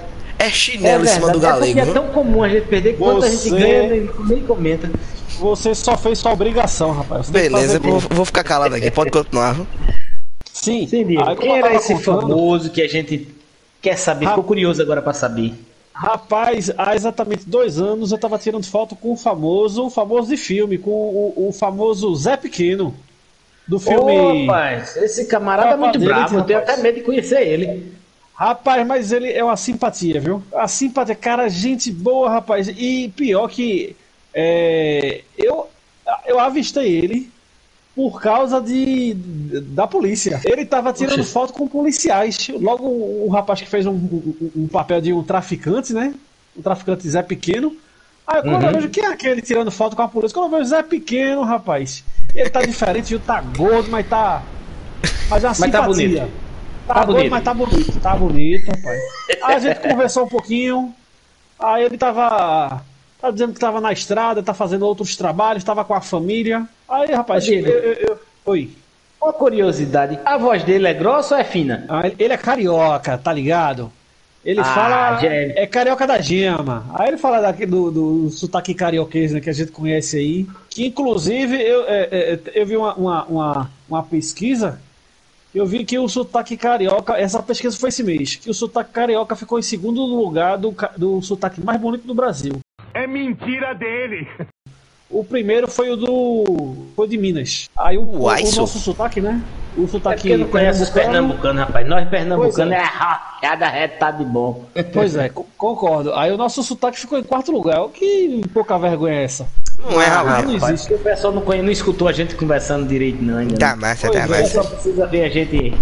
é 0.42 0.46
é 0.46 0.50
chinelo 0.50 1.04
em 1.04 1.08
cima 1.08 1.30
do 1.30 1.38
É 1.38 1.40
galego. 1.40 1.78
é 1.78 1.84
viu? 1.84 1.94
tão 1.94 2.08
comum 2.08 2.42
a 2.42 2.48
gente 2.48 2.66
perder 2.66 2.92
que 2.92 2.98
quando 2.98 3.24
a 3.24 3.28
gente 3.28 3.48
Você- 3.48 3.50
ganha, 3.50 3.88
nem, 3.88 4.10
nem 4.28 4.42
comenta. 4.44 4.90
Você 5.38 5.74
só 5.74 5.96
fez 5.96 6.18
sua 6.18 6.32
obrigação, 6.32 6.92
rapaz. 6.92 7.26
Você 7.26 7.32
Beleza, 7.32 7.78
vou, 7.78 7.98
vou 7.98 8.24
ficar 8.24 8.44
calado 8.44 8.74
aqui. 8.74 8.90
Pode 8.90 9.10
continuar. 9.10 9.56
Sim. 10.52 10.86
Sim, 10.86 11.04
Quem 11.40 11.56
era 11.58 11.74
esse 11.74 11.94
contando- 11.94 12.20
famoso 12.20 12.70
que 12.70 12.82
a 12.82 12.88
gente 12.88 13.26
quer 13.80 13.96
saber? 13.96 14.28
Ficou 14.28 14.44
curioso 14.44 14.80
agora 14.82 15.00
pra 15.02 15.12
saber. 15.12 15.52
Rapaz, 15.94 16.70
há 16.78 16.94
exatamente 16.94 17.48
dois 17.48 17.78
anos 17.78 18.12
eu 18.12 18.18
tava 18.18 18.38
tirando 18.38 18.64
foto 18.66 18.94
com 18.96 19.12
o 19.12 19.16
famoso, 19.16 19.86
o 19.86 19.90
famoso 19.90 20.28
de 20.28 20.36
filme, 20.36 20.78
com 20.78 20.90
o, 20.90 21.48
o 21.48 21.52
famoso 21.52 22.14
Zé 22.14 22.36
Pequeno. 22.36 22.94
Do 23.66 23.78
filme. 23.78 24.12
Ô, 24.18 24.40
rapaz, 24.46 24.96
esse 24.96 25.26
camarada 25.26 25.70
é 25.70 25.76
muito 25.76 25.98
bravo, 25.98 26.38
eu 26.38 26.42
tenho 26.44 26.58
até 26.58 26.76
medo 26.78 26.96
de 26.96 27.02
conhecer 27.02 27.40
ele. 27.46 27.92
Rapaz, 28.42 28.84
mas 28.84 29.12
ele 29.12 29.30
é 29.32 29.44
uma 29.44 29.56
simpatia, 29.56 30.20
viu? 30.20 30.42
A 30.54 30.66
simpatia, 30.66 31.14
cara, 31.14 31.48
gente 31.48 31.92
boa, 31.92 32.28
rapaz. 32.28 32.66
E 32.68 33.08
pior 33.14 33.46
que 33.48 33.94
é, 34.34 35.20
eu, 35.38 35.68
eu 36.26 36.40
avistei 36.40 36.88
ele 36.92 37.30
por 37.94 38.20
causa 38.20 38.60
de 38.60 39.14
da 39.14 39.86
polícia. 39.86 40.40
Ele 40.44 40.64
tava 40.64 40.92
tirando 40.92 41.20
Oxe. 41.20 41.30
foto 41.30 41.52
com 41.52 41.68
policiais. 41.68 42.48
Logo 42.48 42.84
o, 42.84 43.26
o 43.26 43.30
rapaz 43.30 43.60
que 43.60 43.68
fez 43.68 43.86
um, 43.86 43.92
um- 43.92 44.50
um 44.56 44.66
papel 44.66 45.00
de 45.00 45.12
um 45.12 45.22
traficante, 45.22 45.92
né? 45.92 46.12
Um 46.56 46.62
traficante 46.62 47.08
Zé 47.08 47.22
Pequeno. 47.22 47.76
Aí 48.26 48.42
quando 48.42 48.62
Uhum. 48.62 48.68
eu 48.70 48.74
vejo 48.74 48.88
quem 48.88 49.04
é 49.04 49.08
aquele 49.08 49.40
tirando 49.40 49.70
foto 49.70 49.94
com 49.94 50.02
a 50.02 50.08
polícia, 50.08 50.34
quando 50.34 50.52
eu 50.52 50.58
vejo 50.58 50.70
Zé 50.70 50.82
Pequeno, 50.82 51.42
rapaz. 51.44 52.02
Ele 52.34 52.50
tá 52.50 52.60
diferente, 52.62 53.10
viu? 53.10 53.20
Tá 53.20 53.40
gordo, 53.40 53.88
mas 53.88 54.08
tá. 54.08 54.42
Mas 55.30 55.44
é 55.44 55.46
Mas 55.48 55.58
tá 55.58 55.64
simpatia. 55.66 55.86
bonito. 55.86 56.51
Tá, 56.86 56.94
Tá 56.94 57.04
bonito. 57.06 57.30
mas 57.30 57.44
tá 57.44 57.54
bonito. 57.54 58.00
Tá 58.00 58.16
bonito, 58.16 58.70
rapaz. 58.70 59.00
Aí 59.42 59.54
a 59.54 59.58
gente 59.58 59.80
conversou 59.88 60.24
um 60.24 60.28
pouquinho. 60.28 60.94
Aí 61.58 61.84
ele 61.84 61.96
tava. 61.96 62.82
Tá 63.20 63.30
dizendo 63.30 63.52
que 63.52 63.60
tava 63.60 63.80
na 63.80 63.92
estrada, 63.92 64.42
tá 64.42 64.52
fazendo 64.52 64.84
outros 64.84 65.16
trabalhos, 65.16 65.62
tava 65.62 65.84
com 65.84 65.94
a 65.94 66.00
família. 66.00 66.66
Aí, 66.88 67.12
rapaz, 67.12 67.46
eu, 67.46 67.60
eu- 67.60 67.92
eu- 67.94 68.18
Oi. 68.44 68.70
Uma 69.22 69.32
curiosidade, 69.32 70.18
a 70.24 70.36
voz 70.36 70.64
dele 70.64 70.88
é 70.88 70.92
grossa 70.94 71.36
ou 71.36 71.40
é 71.40 71.44
fina? 71.44 71.84
Ah, 71.88 72.02
ele- 72.18 72.32
é 72.32 72.36
carioca, 72.36 73.16
tá 73.16 73.32
ligado? 73.32 73.92
Ele 74.44 74.58
Ah, 74.58 74.64
fala. 74.64 75.16
já 75.20 75.28
é. 75.32 75.62
É 75.62 75.66
carioca 75.68 76.04
da 76.04 76.20
gema. 76.20 76.84
Aí 76.94 77.06
ele 77.10 77.16
fala 77.18 77.40
daqui 77.40 77.64
do, 77.64 77.92
do 77.92 78.30
sotaque 78.30 78.74
carioquês, 78.74 79.30
né, 79.30 79.40
que 79.40 79.48
a 79.48 79.52
gente 79.52 79.70
conhece 79.70 80.16
aí. 80.16 80.46
Que 80.68 80.86
inclusive 80.86 81.54
eu, 81.62 81.84
é, 81.86 82.08
é, 82.10 82.40
eu 82.52 82.66
vi 82.66 82.76
uma, 82.76 82.94
uma, 82.96 83.24
uma, 83.26 83.70
uma 83.88 84.02
pesquisa. 84.02 84.80
Eu 85.54 85.66
vi 85.66 85.84
que 85.84 85.98
o 85.98 86.08
sotaque 86.08 86.56
carioca, 86.56 87.12
essa 87.18 87.42
pesquisa 87.42 87.76
foi 87.76 87.90
esse 87.90 88.02
mês, 88.02 88.36
que 88.36 88.48
o 88.48 88.54
sotaque 88.54 88.90
carioca 88.90 89.36
ficou 89.36 89.58
em 89.58 89.62
segundo 89.62 90.02
lugar 90.02 90.56
do, 90.56 90.74
do 90.96 91.20
sotaque 91.20 91.60
mais 91.60 91.78
bonito 91.78 92.06
do 92.06 92.14
Brasil. 92.14 92.58
É 92.94 93.06
mentira 93.06 93.74
dele. 93.74 94.26
O 95.10 95.22
primeiro 95.22 95.68
foi 95.68 95.90
o 95.90 95.96
do. 95.96 96.86
Foi 96.96 97.06
de 97.06 97.18
Minas. 97.18 97.68
Aí 97.76 97.98
o, 97.98 98.02
o, 98.02 98.22
Uai, 98.22 98.42
o 98.44 98.54
nosso 98.56 98.78
sotaque, 98.78 99.20
né? 99.20 99.42
O 99.76 99.84
É 99.84 99.86
sotaque. 99.86 100.20
porque 100.22 100.36
não 100.36 100.48
conhece 100.48 100.82
os 100.82 100.90
pernambucanos, 100.90 101.62
rapaz. 101.66 101.88
Nós 101.88 102.08
pernambucanos 102.08 102.72
é, 102.74 102.76
é. 102.78 102.82
rachada 102.82 103.66
retada 103.68 104.18
de 104.18 104.24
bom. 104.24 104.64
Pois 104.92 105.16
é, 105.16 105.28
co- 105.28 105.46
concordo. 105.56 106.12
Aí 106.14 106.30
o 106.30 106.36
nosso 106.36 106.62
sotaque 106.62 106.98
ficou 107.00 107.18
em 107.18 107.22
quarto 107.22 107.50
lugar. 107.52 107.80
O 107.82 107.88
que 107.88 108.42
pouca 108.52 108.78
vergonha 108.78 109.14
é 109.20 109.24
essa? 109.24 109.46
Não 109.78 110.00
é, 110.00 110.06
Ah, 110.06 110.22
rapaz. 110.22 110.44
não 110.46 110.54
existe. 110.54 110.88
porque 110.88 110.94
o 110.94 110.98
pessoal 111.04 111.32
não, 111.32 111.42
conhece, 111.42 111.64
não 111.64 111.72
escutou 111.72 112.06
a 112.08 112.12
gente 112.12 112.34
conversando 112.34 112.86
direito, 112.86 113.22
não. 113.22 113.38
Ainda 113.38 113.56
Tá 113.56 113.74
massa, 113.76 114.08
Pois 114.08 114.18
tá 114.18 114.22
é, 114.22 114.26
O 114.26 114.30
massa. 114.30 114.42
pessoal 114.42 114.66
precisa 114.66 115.06
ver 115.06 115.24
a 115.24 115.28
gente 115.30 115.74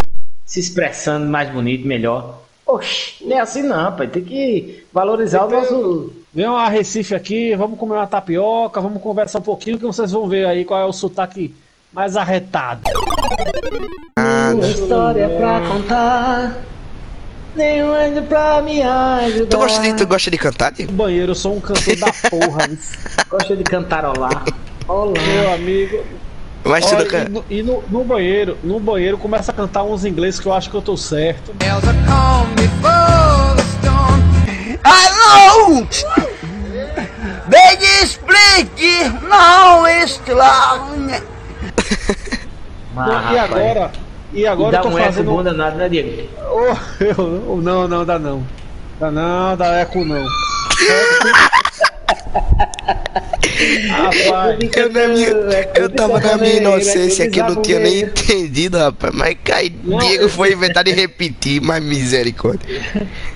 se 0.46 0.60
expressando 0.60 1.26
mais 1.28 1.50
bonito, 1.50 1.86
melhor. 1.86 2.38
Oxi, 2.66 3.24
não 3.26 3.36
é 3.36 3.40
assim 3.40 3.62
não, 3.62 3.76
rapaz. 3.76 4.10
Tem 4.12 4.22
que 4.22 4.84
valorizar 4.92 5.44
o 5.44 5.50
nosso. 5.50 6.12
Vem 6.32 6.46
uma 6.46 6.68
Recife 6.68 7.12
aqui, 7.14 7.56
vamos 7.56 7.76
comer 7.76 7.94
uma 7.94 8.06
tapioca, 8.06 8.80
vamos 8.80 9.02
conversar 9.02 9.40
um 9.40 9.42
pouquinho 9.42 9.76
que 9.78 9.84
vocês 9.84 10.12
vão 10.12 10.28
ver 10.28 10.46
aí 10.46 10.64
qual 10.64 10.80
é 10.80 10.84
o 10.84 10.92
sotaque 10.92 11.52
mais 11.92 12.16
arretado. 12.16 12.82
Ah, 14.16 14.52
Uma 14.54 14.66
história 14.66 15.28
pra 15.28 15.60
contar. 15.68 16.56
Nenhum 17.56 17.92
ainda 17.92 18.22
pra 18.22 18.62
me 18.62 18.80
ajudar. 18.82 19.46
tu, 19.50 19.56
gosta 19.58 19.80
de, 19.82 19.94
tu 19.94 20.06
gosta 20.06 20.30
de 20.30 20.38
cantar, 20.38 20.72
Diego? 20.72 20.92
No 20.92 20.98
banheiro, 20.98 21.32
eu 21.32 21.34
sou 21.34 21.56
um 21.56 21.60
cantor 21.60 21.96
da 21.96 22.12
porra. 22.30 22.68
Gosta 23.28 23.56
de 23.56 23.64
cantarolar. 23.64 24.44
Olá. 24.86 25.12
Meu 25.20 25.54
amigo. 25.54 26.04
Mas 26.64 26.84
Olha, 26.92 27.04
nunca. 27.04 27.18
e 27.18 27.28
no, 27.28 27.44
e 27.50 27.62
no- 27.62 27.82
no 27.88 28.04
banheiro, 28.04 28.58
no 28.62 28.78
banheiro 28.78 29.16
começa 29.18 29.50
a 29.50 29.54
cantar 29.54 29.82
uns 29.82 30.04
ingleses 30.04 30.38
que 30.38 30.46
eu 30.46 30.52
acho 30.52 30.68
que 30.70 30.76
eu 30.76 30.82
tô 30.82 30.96
certo. 30.96 31.52
Alô! 34.84 35.86
Me 37.48 37.76
explique, 38.02 39.08
não 39.28 39.86
exclame. 39.86 41.22
Mas, 42.94 43.08
e 43.08 43.36
rapaz, 43.36 43.52
agora? 43.52 43.90
E 44.32 44.46
agora 44.46 44.68
e 44.68 44.72
dá 44.72 44.78
eu 44.78 44.82
tô 44.82 44.88
um 44.90 44.98
eco 44.98 45.06
fazendo. 45.12 45.30
bom 45.30 45.42
danado, 45.42 45.76
né, 45.76 45.88
Diego? 45.88 46.28
Oh, 46.50 46.76
eu- 47.04 47.56
não, 47.62 47.88
não, 47.88 48.04
dá 48.04 48.18
não. 48.18 48.44
Dá 48.98 49.10
não, 49.10 49.56
dá 49.56 49.76
eco 49.76 50.04
não. 50.04 50.24
Rapaz, 53.88 54.58
Eu, 54.74 54.90
na 54.92 55.08
minha, 55.08 55.28
eu 55.74 55.90
tava 55.90 56.18
na 56.20 56.36
minha 56.38 56.56
inocência 56.56 57.26
aqui, 57.26 57.38
eu 57.38 57.48
não 57.50 57.62
tinha 57.62 57.78
nem 57.78 58.00
entendido, 58.00 58.78
rapaz. 58.78 59.14
Mas 59.14 59.36
cai, 59.44 59.68
Diego 59.68 60.28
foi 60.28 60.52
inventar 60.52 60.84
de 60.84 60.92
repetir, 60.92 61.60
mas 61.60 61.82
misericórdia. 61.82 62.66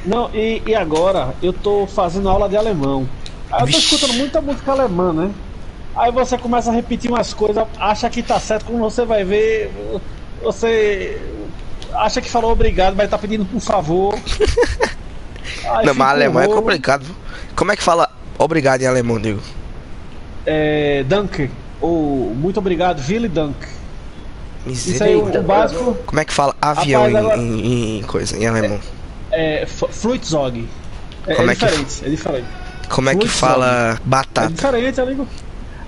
não, 0.05 0.31
e, 0.35 0.63
e 0.67 0.75
agora 0.75 1.35
eu 1.43 1.53
tô 1.53 1.87
fazendo 1.87 2.29
aula 2.29 2.49
de 2.49 2.57
alemão. 2.57 3.09
Aí 3.51 3.61
eu 3.63 3.67
tô 3.67 3.67
Vixe. 3.67 3.95
escutando 3.95 4.17
muita 4.17 4.41
música 4.41 4.73
alemã, 4.73 5.13
né? 5.13 5.31
Aí 5.97 6.11
você 6.11 6.37
começa 6.37 6.71
a 6.71 6.73
repetir 6.75 7.11
umas 7.11 7.33
coisas, 7.33 7.65
acha 7.79 8.11
que 8.11 8.23
tá 8.23 8.39
certo, 8.41 8.65
quando 8.67 8.81
você 8.81 9.05
vai 9.05 9.23
ver, 9.25 9.71
você 10.43 11.21
acha 11.95 12.21
que 12.21 12.29
falou 12.29 12.51
obrigado, 12.51 12.95
mas 12.97 13.09
tá 13.09 13.17
pedindo 13.17 13.45
por 13.45 13.61
favor. 13.61 14.15
Aí 15.77 15.87
Não, 15.87 15.95
mas 15.95 16.09
alemão 16.11 16.43
é 16.43 16.49
complicado. 16.49 17.07
Como 17.55 17.71
é 17.71 17.77
que 17.77 17.83
fala 17.83 18.09
obrigado 18.39 18.83
em 18.83 18.87
alemão, 18.87 19.21
Diego? 19.21 19.41
É, 20.47 21.05
danke, 21.07 21.51
ou 21.81 22.35
muito 22.35 22.59
obrigado, 22.59 23.01
Ville 23.01 23.29
Dank. 23.29 23.55
Isso 24.67 25.03
aí, 25.05 25.15
o, 25.15 25.27
Misericórdia. 25.27 25.41
o 25.41 25.45
básico 25.45 25.95
Como 26.07 26.21
é 26.21 26.25
que 26.25 26.33
fala 26.33 26.55
avião 26.61 27.09
em, 27.09 27.17
agora- 27.17 27.37
em- 27.37 27.99
em 27.99 28.03
coisa, 28.03 28.37
em 28.37 28.47
alemão? 28.47 28.81
é. 29.31 29.67
É, 31.27 31.35
Como 31.35 31.51
é 31.51 31.53
é 31.53 31.57
que- 31.57 31.65
diferente, 31.67 32.05
é 32.05 32.09
diferente. 32.09 32.47
Como 32.89 33.09
é 33.11 33.15
que 33.15 33.29
fala 33.29 33.95
É 33.95 33.99
batata? 34.05 34.51
diferente, 34.51 35.01
amigo. 35.01 35.27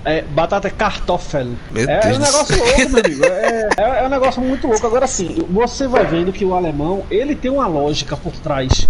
É, 0.07 0.21
batata 0.21 0.67
é 0.67 0.71
Kartoffel. 0.71 1.47
Meu 1.71 1.89
é, 1.89 1.99
Deus 1.99 2.17
um 2.17 2.21
negócio 2.21 2.57
louco, 2.57 2.89
meu 2.89 2.99
amigo. 3.05 3.25
É, 3.25 3.69
é- 3.77 4.03
é 4.03 4.05
um 4.05 4.09
negócio 4.09 4.41
muito 4.41 4.67
louco. 4.67 4.87
Agora 4.87 5.05
sim, 5.05 5.35
você 5.49 5.87
vai 5.87 6.05
vendo 6.05 6.31
que 6.31 6.45
o 6.45 6.53
alemão 6.53 7.03
ele 7.11 7.35
tem 7.35 7.51
uma 7.51 7.67
lógica 7.67 8.15
por 8.15 8.31
trás. 8.33 8.87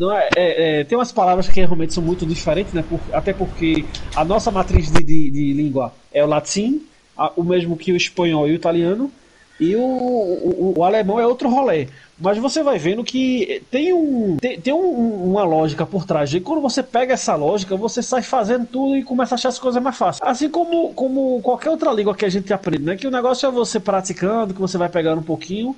É, 0.00 0.28
é- 0.36 0.80
é, 0.80 0.84
tem 0.84 0.96
umas 0.96 1.10
palavras 1.10 1.48
que 1.48 1.58
realmente 1.60 1.92
são 1.92 2.02
muito 2.02 2.24
diferentes, 2.24 2.72
né? 2.72 2.84
Por- 2.88 3.00
até 3.12 3.32
porque 3.32 3.84
a 4.14 4.24
nossa 4.24 4.50
matriz 4.50 4.90
de, 4.90 5.02
de- 5.02 5.30
de 5.30 5.52
língua 5.52 5.92
é 6.12 6.22
o 6.24 6.28
latim, 6.28 6.82
a- 7.18 7.32
o 7.36 7.42
mesmo 7.42 7.76
que 7.76 7.92
o 7.92 7.96
espanhol 7.96 8.46
e 8.48 8.52
o 8.52 8.54
italiano, 8.54 9.10
e 9.58 9.74
o, 9.74 9.80
o- 9.80 10.74
o 10.78 10.84
alemão 10.84 11.18
é 11.18 11.26
outro 11.26 11.50
rolê. 11.50 11.88
Mas 12.20 12.36
você 12.38 12.62
vai 12.62 12.78
vendo 12.78 13.02
que 13.02 13.62
tem, 13.70 13.92
um, 13.94 14.36
tem, 14.40 14.60
tem 14.60 14.74
um- 14.74 15.30
uma 15.30 15.42
lógica 15.42 15.86
por 15.86 16.04
trás. 16.04 16.32
E 16.34 16.40
quando 16.40 16.60
você 16.60 16.82
pega 16.82 17.14
essa 17.14 17.34
lógica, 17.34 17.74
você 17.76 18.02
sai 18.02 18.22
fazendo 18.22 18.66
tudo 18.66 18.96
e 18.96 19.02
começa 19.02 19.34
a 19.34 19.36
achar 19.36 19.48
as 19.48 19.58
coisas 19.58 19.82
mais 19.82 19.96
fáceis. 19.96 20.20
Assim 20.28 20.50
como, 20.50 20.92
como 20.92 21.40
qualquer 21.42 21.70
outra 21.70 21.90
língua 21.92 22.14
que 22.14 22.24
a 22.24 22.28
gente 22.28 22.52
aprende, 22.52 22.82
né? 22.84 22.96
Que 22.96 23.06
o 23.06 23.10
negócio 23.10 23.46
é 23.46 23.50
você 23.50 23.80
praticando, 23.80 24.52
que 24.52 24.60
você 24.60 24.76
vai 24.76 24.88
pegando 24.88 25.20
um 25.20 25.24
pouquinho. 25.24 25.74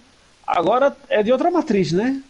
Agora 0.46 0.96
é 1.08 1.22
de 1.22 1.30
outra 1.30 1.50
matriz, 1.50 1.92
né? 1.92 2.20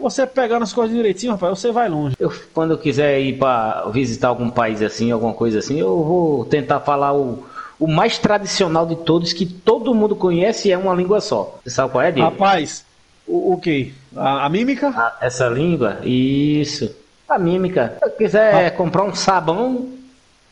Você 0.00 0.26
pegando 0.26 0.62
as 0.62 0.72
coisas 0.72 0.94
direitinho, 0.96 1.32
rapaz, 1.32 1.58
você 1.58 1.70
vai 1.70 1.88
longe. 1.88 2.16
Eu, 2.18 2.32
quando 2.54 2.70
eu 2.70 2.78
quiser 2.78 3.20
ir 3.20 3.36
para 3.38 3.84
visitar 3.90 4.28
algum 4.28 4.48
país 4.48 4.80
assim, 4.80 5.10
alguma 5.10 5.34
coisa 5.34 5.58
assim, 5.58 5.78
eu 5.78 6.02
vou 6.02 6.44
tentar 6.46 6.80
falar 6.80 7.12
o, 7.12 7.44
o 7.78 7.86
mais 7.86 8.16
tradicional 8.18 8.86
de 8.86 8.96
todos, 8.96 9.32
que 9.32 9.44
todo 9.44 9.92
mundo 9.92 10.14
conhece 10.16 10.68
e 10.68 10.72
é 10.72 10.78
uma 10.78 10.94
língua 10.94 11.20
só. 11.20 11.58
Você 11.62 11.70
sabe 11.70 11.92
qual 11.92 12.02
é, 12.02 12.10
Diego? 12.12 12.30
Rapaz, 12.30 12.84
o, 13.26 13.52
o 13.54 13.60
que? 13.60 13.94
A, 14.16 14.46
a 14.46 14.48
mímica? 14.48 14.88
Ah, 14.96 15.16
essa 15.20 15.48
língua? 15.48 15.98
Isso. 16.04 16.94
A 17.28 17.38
mímica. 17.38 17.94
Se 17.98 18.04
eu 18.08 18.10
quiser 18.12 18.74
comprar 18.76 19.04
um 19.04 19.14
sabão, 19.14 19.88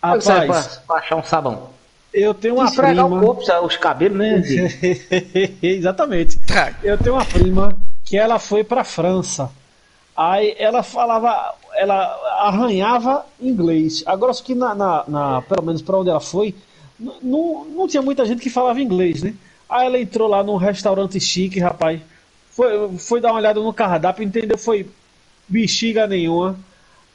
como 0.00 0.20
serve 0.22 0.46
pra, 0.46 0.56
Rapaz, 0.56 0.76
pra 0.86 0.96
achar 0.96 1.16
um 1.16 1.22
sabão? 1.24 1.68
eu 2.12 2.34
tenho 2.34 2.54
uma 2.56 2.64
Esfregar 2.64 3.04
o 3.06 3.08
prima. 3.08 3.22
corpo, 3.24 3.44
sabe, 3.44 3.66
os 3.66 3.76
cabelos, 3.76 4.18
né? 4.18 4.42
Exatamente. 5.62 6.38
Tá. 6.40 6.72
Eu 6.82 6.98
tenho 6.98 7.14
uma 7.14 7.24
prima 7.24 7.76
que 8.04 8.16
ela 8.16 8.38
foi 8.38 8.64
pra 8.64 8.82
França. 8.84 9.50
Aí 10.16 10.54
ela 10.58 10.82
falava, 10.82 11.54
ela 11.74 11.96
arranhava 12.40 13.24
inglês. 13.40 14.02
Agora, 14.06 14.32
só 14.32 14.42
que 14.42 14.54
na, 14.54 14.74
na, 14.74 15.04
na- 15.06 15.42
pelo 15.42 15.62
menos 15.64 15.82
para 15.82 15.96
onde 15.98 16.10
ela 16.10 16.20
foi, 16.20 16.54
não, 16.98 17.64
não 17.64 17.86
tinha 17.88 18.02
muita 18.02 18.24
gente 18.26 18.42
que 18.42 18.50
falava 18.50 18.80
inglês, 18.80 19.22
né? 19.22 19.34
Aí 19.68 19.86
ela 19.86 19.98
entrou 19.98 20.28
lá 20.28 20.42
num 20.42 20.56
restaurante 20.56 21.18
chique, 21.20 21.60
rapaz. 21.60 22.00
Foi, 22.50 22.98
foi 22.98 23.20
dar 23.20 23.30
uma 23.30 23.38
olhada 23.38 23.60
no 23.60 23.72
cardápio, 23.72 24.24
entendeu? 24.24 24.58
Foi 24.58 24.88
bexiga 25.48 26.06
nenhuma. 26.06 26.58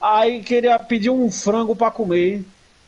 Aí 0.01 0.41
queria 0.41 0.77
pedir 0.77 1.09
um 1.09 1.31
frango 1.31 1.75
para 1.75 1.91
comer. 1.91 2.43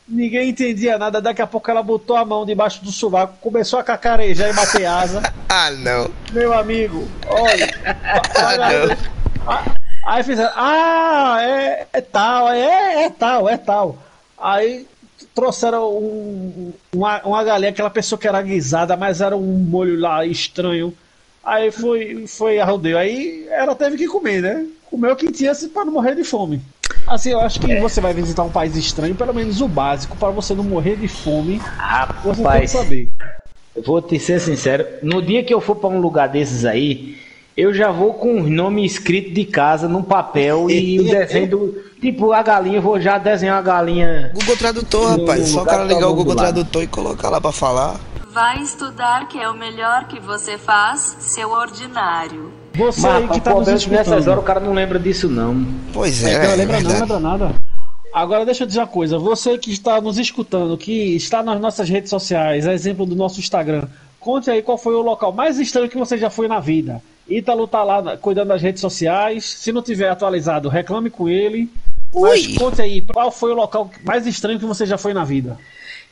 Ninguém 0.06 0.50
entendia 0.50 0.96
nada. 0.98 1.20
Daqui 1.20 1.42
a 1.42 1.46
pouco 1.46 1.70
ela 1.70 1.82
botou 1.82 2.16
a 2.16 2.24
mão 2.24 2.46
debaixo 2.46 2.82
do 2.82 2.90
sovaco, 2.90 3.34
começou 3.40 3.78
a 3.78 3.84
cacarejar 3.84 4.48
e 4.48 4.52
bater 4.52 4.86
asa. 4.86 5.22
Ah, 5.50 5.70
não. 5.70 6.10
Meu 6.30 6.52
amigo, 6.52 7.08
olha. 7.26 7.68
olha 8.36 8.86
não. 8.86 8.96
aí 10.06 10.22
fizeram, 10.22 10.52
ah, 10.54 11.38
é, 11.40 11.86
é 11.90 12.00
tal, 12.02 12.50
é, 12.50 13.04
é 13.04 13.10
tal, 13.10 13.48
é 13.48 13.56
tal. 13.56 13.98
Aí 14.36 14.86
trouxeram 15.34 15.88
um, 15.90 16.72
uma, 16.92 17.22
uma 17.22 17.44
galinha, 17.44 17.70
aquela 17.70 17.88
pessoa 17.88 18.18
que 18.18 18.28
era 18.28 18.42
guisada, 18.42 18.94
mas 18.94 19.22
era 19.22 19.34
um 19.34 19.58
molho 19.58 19.98
lá 19.98 20.26
estranho. 20.26 20.94
Aí 21.48 21.70
foi, 21.70 22.26
foi 22.26 22.60
a 22.60 22.64
rodeio. 22.64 22.98
Aí 22.98 23.46
ela 23.50 23.74
teve 23.74 23.96
que 23.96 24.06
comer, 24.06 24.42
né? 24.42 24.66
Comeu 24.90 25.12
o 25.12 25.16
que 25.16 25.32
tinha 25.32 25.52
para 25.72 25.84
não 25.86 25.92
morrer 25.94 26.14
de 26.14 26.22
fome. 26.22 26.60
Assim, 27.06 27.30
eu 27.30 27.40
acho 27.40 27.58
que 27.58 27.80
você 27.80 28.02
vai 28.02 28.12
visitar 28.12 28.42
um 28.42 28.50
país 28.50 28.76
estranho, 28.76 29.14
pelo 29.14 29.32
menos 29.32 29.62
o 29.62 29.68
básico, 29.68 30.14
para 30.16 30.28
você 30.28 30.54
não 30.54 30.62
morrer 30.64 30.96
de 30.96 31.08
fome, 31.08 31.58
você 31.58 32.22
tem 32.22 32.34
que 32.34 32.42
Rapaz, 32.42 32.70
saber. 32.70 33.12
eu 33.74 33.82
vou 33.82 34.02
te 34.02 34.18
ser 34.18 34.40
sincero. 34.40 34.86
No 35.02 35.22
dia 35.22 35.42
que 35.42 35.52
eu 35.52 35.60
for 35.60 35.76
pra 35.76 35.88
um 35.88 36.00
lugar 36.00 36.28
desses 36.28 36.66
aí, 36.66 37.16
eu 37.56 37.72
já 37.72 37.90
vou 37.90 38.14
com 38.14 38.42
os 38.42 38.50
nomes 38.50 38.92
escritos 38.92 39.32
de 39.32 39.44
casa 39.46 39.88
num 39.88 40.02
papel 40.02 40.70
e 40.70 41.00
o 41.00 41.04
desenho 41.08 41.48
do. 41.48 41.84
Tipo, 41.98 42.32
a 42.32 42.42
galinha, 42.42 42.76
eu 42.76 42.82
vou 42.82 43.00
já 43.00 43.16
desenhar 43.18 43.58
a 43.58 43.62
galinha. 43.62 44.30
Google 44.34 44.56
Tradutor, 44.56 45.18
rapaz. 45.18 45.48
Só 45.48 45.62
o 45.62 45.64
cara 45.64 45.78
tá 45.78 45.84
ligar 45.84 46.08
o 46.08 46.12
o 46.12 46.14
Google. 46.14 46.36
Tradutor 46.36 46.82
e 46.82 46.86
colocar 46.86 47.30
lá 47.30 47.40
pra 47.40 47.52
falar. 47.52 47.98
Vai 48.30 48.60
estudar 48.62 49.26
que 49.26 49.38
é 49.38 49.48
o 49.48 49.54
melhor 49.56 50.06
que 50.06 50.20
você 50.20 50.58
faz, 50.58 51.16
seu 51.20 51.50
ordinário. 51.50 52.52
Você 52.74 53.00
Mas 53.00 53.22
aí 53.22 53.28
que 53.28 53.40
tá 53.40 53.54
nos 53.54 53.68
é 53.68 53.76
que 53.76 53.90
nessas 53.90 54.06
escutando. 54.08 54.28
horas 54.28 54.42
o 54.42 54.46
cara 54.46 54.60
não 54.60 54.74
lembra 54.74 54.98
disso, 54.98 55.28
não. 55.28 55.66
Pois 55.92 56.22
é, 56.22 56.34
Então, 56.34 56.50
é 56.50 56.56
lembra 56.56 56.80
não, 56.80 56.90
lembra 56.90 57.20
nada. 57.20 57.54
Agora 58.12 58.44
deixa 58.44 58.64
eu 58.64 58.66
dizer 58.66 58.80
uma 58.80 58.86
coisa, 58.86 59.18
você 59.18 59.56
que 59.56 59.70
está 59.70 60.00
nos 60.00 60.18
escutando, 60.18 60.76
que 60.76 61.16
está 61.16 61.42
nas 61.42 61.60
nossas 61.60 61.88
redes 61.88 62.10
sociais, 62.10 62.66
a 62.66 62.72
exemplo 62.72 63.06
do 63.06 63.16
nosso 63.16 63.40
Instagram, 63.40 63.86
conte 64.20 64.50
aí 64.50 64.62
qual 64.62 64.76
foi 64.76 64.94
o 64.94 65.02
local 65.02 65.32
mais 65.32 65.58
estranho 65.58 65.88
que 65.88 65.98
você 65.98 66.18
já 66.18 66.28
foi 66.28 66.48
na 66.48 66.60
vida. 66.60 67.02
Ítalo 67.28 67.66
tá 67.66 67.82
lá 67.82 68.16
cuidando 68.16 68.48
das 68.48 68.62
redes 68.62 68.80
sociais, 68.80 69.44
se 69.44 69.72
não 69.72 69.82
tiver 69.82 70.08
atualizado, 70.10 70.68
reclame 70.68 71.10
com 71.10 71.28
ele. 71.28 71.70
Mas 72.14 72.46
Ui. 72.46 72.54
conte 72.56 72.80
aí, 72.80 73.02
qual 73.02 73.30
foi 73.30 73.52
o 73.52 73.54
local 73.54 73.90
mais 74.04 74.26
estranho 74.26 74.58
que 74.58 74.64
você 74.64 74.86
já 74.86 74.96
foi 74.96 75.12
na 75.12 75.24
vida? 75.24 75.58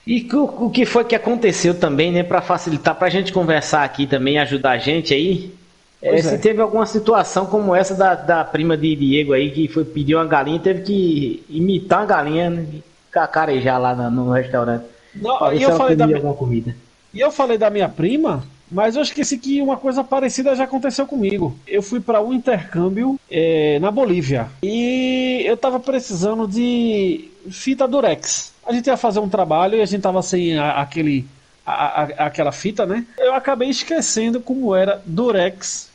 E 0.06 0.26
o, 0.32 0.66
o 0.66 0.70
que 0.70 0.84
foi 0.86 1.04
que 1.04 1.14
aconteceu 1.14 1.74
também, 1.74 2.12
né, 2.12 2.22
Pra 2.22 2.40
facilitar, 2.40 2.94
pra 2.94 3.08
gente 3.08 3.32
conversar 3.32 3.82
aqui 3.82 4.06
também, 4.06 4.38
ajudar 4.38 4.72
a 4.72 4.78
gente 4.78 5.12
aí. 5.12 5.52
É, 6.00 6.22
se 6.22 6.34
é. 6.34 6.38
teve 6.38 6.60
alguma 6.60 6.86
situação 6.86 7.46
como 7.46 7.74
essa 7.74 7.94
da, 7.94 8.14
da 8.14 8.44
prima 8.44 8.76
de 8.76 8.94
Diego 8.94 9.32
aí, 9.32 9.50
que 9.50 9.66
foi 9.66 9.84
pedir 9.84 10.14
uma 10.14 10.26
galinha, 10.26 10.60
teve 10.60 10.82
que 10.82 11.42
imitar 11.48 12.00
uma 12.00 12.06
galinha, 12.06 12.50
né, 12.50 12.66
cacarejar 13.10 13.80
lá 13.80 13.94
na- 13.94 14.10
no 14.10 14.30
restaurante. 14.30 14.84
Não, 15.14 15.52
e 15.52 15.62
eu 15.62 15.76
falei 15.76 15.96
da 15.96 16.04
pedia 16.04 16.06
mi- 16.06 16.14
alguma 16.14 16.34
comida. 16.34 16.76
E 17.12 17.18
eu 17.20 17.32
falei 17.32 17.56
da 17.56 17.70
minha 17.70 17.88
prima, 17.88 18.44
mas 18.70 18.94
eu 18.94 19.02
esqueci 19.02 19.38
que 19.38 19.60
uma 19.62 19.78
coisa 19.78 20.04
parecida 20.04 20.54
já 20.54 20.64
aconteceu 20.64 21.06
comigo. 21.06 21.56
Eu 21.66 21.82
fui 21.82 21.98
para 21.98 22.20
um 22.20 22.32
intercâmbio 22.32 23.18
eh, 23.30 23.78
na 23.80 23.90
Bolívia 23.90 24.48
e 24.62 25.42
eu 25.46 25.56
tava 25.56 25.80
precisando 25.80 26.46
de 26.46 27.30
fita 27.50 27.88
durex. 27.88 28.52
A 28.66 28.72
gente 28.72 28.86
ia 28.86 28.96
fazer 28.96 29.20
um 29.20 29.28
trabalho 29.28 29.76
e 29.78 29.82
a 29.82 29.86
gente 29.86 30.02
tava 30.02 30.20
sem 30.22 30.58
a- 30.58 30.80
aquele, 30.80 31.24
a- 31.64 32.02
a- 32.02 32.26
aquela 32.26 32.52
fita, 32.52 32.84
né? 32.86 33.04
Eu 33.18 33.34
acabei 33.34 33.68
esquecendo 33.68 34.40
como 34.40 34.74
era 34.74 35.00
durex 35.06 35.88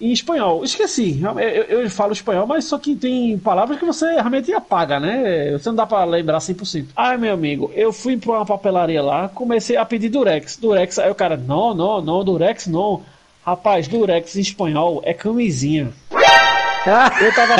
em 0.00 0.10
espanhol. 0.12 0.64
Esqueci. 0.64 1.20
Eu, 1.22 1.38
eu- 1.38 1.80
eu 1.82 1.90
falo 1.90 2.12
espanhol, 2.12 2.46
mas 2.46 2.64
só 2.64 2.78
que 2.78 2.96
tem 2.96 3.38
palavras 3.38 3.78
que 3.78 3.84
você 3.84 4.12
realmente 4.14 4.52
apaga, 4.52 4.98
né? 4.98 5.52
Você 5.52 5.68
não 5.68 5.76
dá 5.76 5.86
pra 5.86 6.04
lembrar 6.04 6.40
100%. 6.40 6.88
Ai, 6.96 7.16
meu 7.18 7.32
amigo, 7.34 7.70
eu 7.74 7.92
fui 7.92 8.16
pra 8.16 8.32
uma 8.32 8.46
papelaria 8.46 9.02
lá, 9.02 9.28
comecei 9.28 9.76
a 9.76 9.84
pedir 9.84 10.08
durex. 10.08 10.56
Durex, 10.56 10.98
aí 10.98 11.10
o 11.10 11.14
cara, 11.14 11.36
não, 11.36 11.74
não, 11.74 12.00
não, 12.00 12.24
durex 12.24 12.66
não. 12.66 13.02
Rapaz, 13.44 13.86
durex 13.88 14.36
em 14.36 14.40
espanhol 14.40 15.00
é 15.04 15.12
camisinha. 15.14 15.90
Eu 17.20 17.34
tava, 17.34 17.56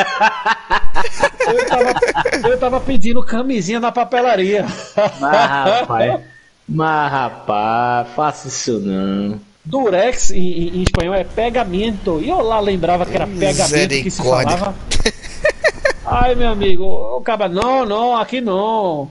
eu 1.47 1.65
tava, 1.65 2.49
eu 2.49 2.57
tava 2.59 2.79
pedindo 2.79 3.23
camisinha 3.23 3.79
na 3.79 3.91
papelaria. 3.91 4.65
Mas 5.19 5.31
rapaz, 5.79 6.19
mas 6.67 7.11
rapaz, 7.11 8.07
faça 8.15 8.47
isso 8.47 8.79
não. 8.79 9.39
Durex 9.63 10.31
em, 10.31 10.37
em- 10.39 10.77
em 10.79 10.83
espanhol 10.83 11.13
é 11.15 11.23
pegamento. 11.23 12.19
E 12.21 12.29
eu 12.29 12.41
lá 12.41 12.59
lembrava 12.59 13.05
que 13.05 13.15
era 13.15 13.27
pegamento 13.27 13.69
que 14.03 14.09
se 14.11 14.21
falava. 14.57 14.75
Ai, 16.05 16.35
meu 16.35 16.49
amigo, 16.49 16.83
o 16.83 17.21
cara, 17.21 17.47
não, 17.47 17.85
não, 17.85 18.17
aqui 18.17 18.41
não. 18.41 19.09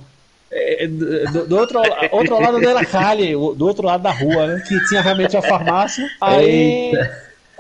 É, 0.53 0.89
do, 0.89 1.47
do 1.47 1.57
outro, 1.57 1.81
outro 2.11 2.41
lado 2.41 2.61
da 2.61 2.85
calle, 2.85 3.37
o- 3.37 3.55
do 3.55 3.65
outro 3.67 3.87
lado 3.87 4.03
da 4.03 4.11
rua, 4.11 4.49
né? 4.49 4.63
Que 4.67 4.85
tinha 4.89 5.01
realmente 5.01 5.37
a 5.37 5.43
farmácia. 5.43 6.05
Aí. 6.21 6.91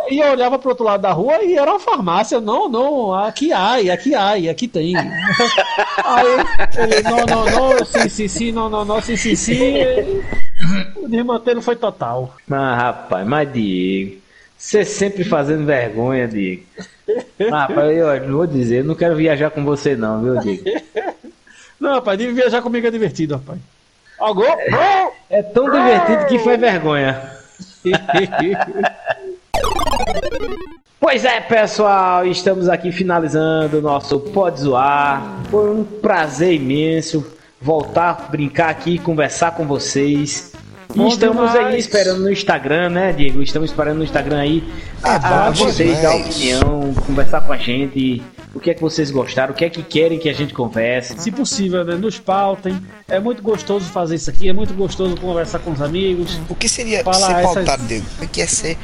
E 0.08 0.18
eu 0.18 0.30
olhava 0.30 0.58
pro 0.58 0.70
outro 0.70 0.84
lado 0.84 1.00
da 1.00 1.12
rua 1.12 1.42
e 1.42 1.56
era 1.56 1.70
uma 1.70 1.80
farmácia. 1.80 2.40
Não, 2.40 2.68
não, 2.68 3.14
aqui 3.14 3.52
há, 3.52 3.74
aqui 3.92 4.14
há, 4.14 4.32
aqui 4.50 4.66
tem. 4.66 4.94
Aí 6.04 6.26
ele, 6.78 7.02
não, 7.02 7.26
não, 7.26 7.44
não, 7.44 7.84
sim, 7.84 8.08
sim, 8.08 8.28
sim, 8.28 8.52
não, 8.52 8.70
não, 8.70 8.84
não, 8.84 9.00
sim, 9.00 9.16
sim, 9.16 9.34
sim. 9.34 10.22
O 10.96 11.08
desmantelo 11.08 11.60
foi 11.60 11.76
total. 11.76 12.34
Mas 12.46 12.78
rapaz, 12.78 13.26
mas 13.26 13.52
Diego, 13.52 14.16
você 14.56 14.84
sempre 14.84 15.24
fazendo 15.24 15.64
vergonha, 15.64 16.26
Diego. 16.26 16.62
Rapaz, 17.50 17.96
eu 17.96 18.32
vou 18.32 18.46
dizer, 18.46 18.78
eu 18.78 18.84
não 18.84 18.94
quero 18.94 19.16
viajar 19.16 19.50
com 19.50 19.64
você 19.64 19.96
não, 19.96 20.22
viu, 20.22 20.38
Diego? 20.38 20.64
Não, 21.80 21.94
rapaz, 21.94 22.18
de 22.18 22.30
viajar 22.30 22.60
comigo 22.60 22.86
é 22.86 22.90
divertido, 22.90 23.36
rapaz. 23.36 23.58
Algo? 24.18 24.44
É 25.30 25.42
tão 25.42 25.64
divertido 25.64 26.26
que 26.26 26.38
foi 26.40 26.58
vergonha. 26.58 27.18
Pois 30.98 31.24
é, 31.24 31.40
pessoal, 31.40 32.26
estamos 32.26 32.68
aqui 32.68 32.92
finalizando 32.92 33.78
o 33.78 33.80
nosso 33.80 34.20
Pode 34.20 34.60
Zoar. 34.60 35.40
Foi 35.50 35.70
um 35.70 35.82
prazer 35.82 36.54
imenso 36.54 37.26
voltar 37.60 38.10
a 38.10 38.30
brincar 38.30 38.68
aqui, 38.68 38.98
conversar 38.98 39.52
com 39.52 39.66
vocês. 39.66 40.52
E 40.94 40.98
Bom 40.98 41.08
estamos 41.08 41.50
demais. 41.52 41.66
aí 41.74 41.78
esperando 41.78 42.20
no 42.20 42.30
Instagram, 42.30 42.90
né, 42.90 43.12
Diego? 43.12 43.42
Estamos 43.42 43.70
esperando 43.70 43.98
no 43.98 44.04
Instagram 44.04 44.40
aí 44.40 44.64
a, 45.02 45.46
a 45.46 45.50
bom 45.50 45.56
vocês 45.64 46.02
dar 46.02 46.16
opinião, 46.16 46.92
conversar 47.06 47.40
com 47.42 47.52
a 47.52 47.56
gente. 47.56 48.22
O 48.52 48.58
que 48.58 48.70
é 48.70 48.74
que 48.74 48.80
vocês 48.80 49.10
gostaram? 49.10 49.52
O 49.52 49.56
que 49.56 49.64
é 49.64 49.70
que 49.70 49.82
querem 49.82 50.18
que 50.18 50.28
a 50.28 50.32
gente 50.32 50.52
converse? 50.52 51.14
Se 51.18 51.30
possível, 51.30 51.84
né, 51.84 51.94
nos 51.94 52.18
pautem. 52.18 52.76
É 53.08 53.20
muito 53.20 53.40
gostoso 53.42 53.84
fazer 53.86 54.16
isso 54.16 54.28
aqui, 54.28 54.48
é 54.48 54.52
muito 54.52 54.74
gostoso 54.74 55.16
conversar 55.16 55.60
com 55.60 55.70
os 55.70 55.80
amigos. 55.80 56.38
O 56.48 56.54
que 56.56 56.68
seria 56.68 57.04
Fala 57.04 57.16
ser 57.26 57.60
essas- 57.60 57.86
Diego? 57.86 58.06
O 58.20 58.26
que 58.28 58.42
é 58.42 58.46
ser 58.46 58.76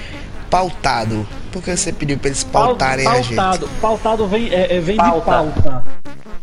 pautado? 0.51 1.27
Por 1.53 1.63
que 1.63 1.77
você 1.77 1.93
pediu 1.93 2.19
pra 2.19 2.29
eles 2.29 2.45
Pau- 2.45 2.67
pautarem 2.69 3.07
a 3.07 3.15
gente? 3.21 3.35
pautado, 3.35 3.69
pautado 3.81 4.27
vem, 4.27 4.49
é, 4.53 4.77
é- 4.77 4.81
vem 4.81 4.97
Pauta. 4.97 5.19
de 5.21 5.25
pauta. 5.63 5.85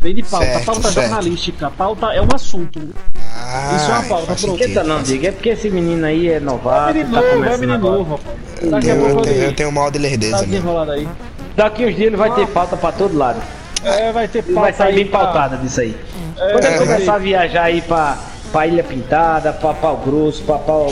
Vem 0.01 0.15
de 0.15 0.23
pauta, 0.23 0.45
Certo, 0.45 0.65
pauta 0.65 0.81
certo. 0.91 1.07
jornalística. 1.07 1.71
Pauta 1.71 2.05
é 2.07 2.21
um 2.21 2.27
assunto. 2.33 2.79
Ah, 3.25 3.73
Isso 3.77 3.85
é 3.89 3.93
uma 3.93 4.03
pauta, 4.03 4.25
pronto. 4.25 4.35
Esquenta 4.35 4.63
sentido. 4.65 4.83
não, 4.83 5.01
Diego. 5.03 5.27
É 5.27 5.31
porque 5.31 5.49
esse 5.49 5.69
menino 5.69 6.05
aí 6.05 6.27
é 6.29 6.33
É 6.33 6.39
novato, 6.41 6.93
menino 6.93 7.13
tá 7.13 7.21
novo, 7.21 7.45
é 7.45 7.57
menino 7.57 7.77
novo, 7.79 8.11
rapaz. 8.15 8.69
Daqui 8.71 8.91
a 8.91 8.95
Eu, 8.95 9.05
pouco 9.05 9.21
tenho, 9.21 9.35
eu 9.43 9.55
tenho 9.55 9.71
mal 9.71 9.89
de 9.91 9.99
tá 9.99 10.03
lerdeza 10.03 10.45
desenrolado 10.45 10.91
aí. 10.91 11.07
Daqui 11.55 11.85
uns 11.85 11.95
dias 11.95 12.07
ele 12.07 12.17
vai 12.17 12.33
ter 12.35 12.47
pauta 12.47 12.75
pra 12.75 12.91
todo 12.91 13.17
lado. 13.17 13.39
É, 13.83 14.11
vai 14.11 14.27
ter 14.27 14.43
pauta 14.43 14.59
vai 14.59 14.73
sair 14.73 14.87
aí 14.89 14.95
bem 14.95 15.07
pra- 15.07 15.19
pautada 15.19 15.57
disso 15.57 15.79
aí. 15.81 15.95
É, 16.37 16.51
Quando 16.51 16.65
é, 16.65 16.77
começar 16.79 17.15
a 17.15 17.17
viajar 17.19 17.63
aí 17.63 17.81
pra, 17.81 18.17
pra 18.51 18.67
Ilha 18.67 18.83
Pintada, 18.83 19.53
pra 19.53 19.73
Pau 19.73 19.97
Grosso, 19.97 20.43
pra 20.43 20.57
Pau. 20.57 20.91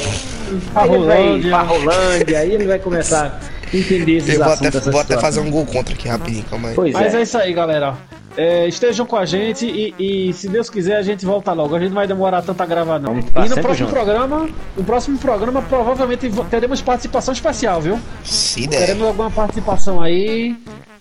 Pra 0.73 0.81
aí 0.83 0.89
ele 0.89 1.05
vai 1.05 1.17
Rolândia. 1.17 1.49
pra 1.51 1.61
Rolândia, 1.61 2.39
aí 2.39 2.51
ele 2.53 2.67
vai 2.67 2.79
começar 2.79 3.39
a 3.73 3.75
entender 3.75 4.17
esses 4.17 4.29
Eu 4.35 4.43
vou 4.43 4.53
assuntos. 4.53 4.75
até, 4.77 4.91
vou 4.91 4.99
até 5.01 5.17
fazer 5.19 5.39
um 5.39 5.49
gol 5.51 5.65
contra 5.65 5.93
aqui 5.93 6.07
rapidinho, 6.07 6.43
calma 6.45 6.69
aí. 6.69 6.75
Pois 6.75 6.93
Mas 6.93 7.13
é. 7.13 7.19
é. 7.19 7.21
isso 7.23 7.37
aí, 7.37 7.53
galera. 7.53 7.95
É, 8.37 8.67
estejam 8.67 9.05
com 9.05 9.15
a 9.17 9.25
gente 9.25 9.65
e, 9.65 10.29
e, 10.29 10.33
se 10.33 10.47
Deus 10.47 10.69
quiser 10.69 10.95
a 10.95 11.01
gente 11.01 11.25
volta 11.25 11.51
logo. 11.53 11.75
A 11.75 11.79
gente 11.79 11.89
não 11.89 11.95
vai 11.95 12.07
demorar 12.07 12.41
tanto 12.41 12.61
a 12.61 12.65
gravar 12.65 12.99
não. 12.99 13.21
Ficar 13.21 13.45
E 13.45 13.49
no 13.49 13.55
próximo 13.55 13.75
junto. 13.75 13.91
programa, 13.91 14.49
no 14.77 14.83
próximo 14.83 15.17
programa 15.17 15.61
provavelmente 15.61 16.31
teremos 16.49 16.81
participação 16.81 17.33
especial, 17.33 17.81
viu? 17.81 17.99
Se 18.23 18.67
der. 18.67 18.79
Teremos 18.79 19.07
alguma 19.07 19.29
participação 19.29 20.01
aí. 20.01 20.55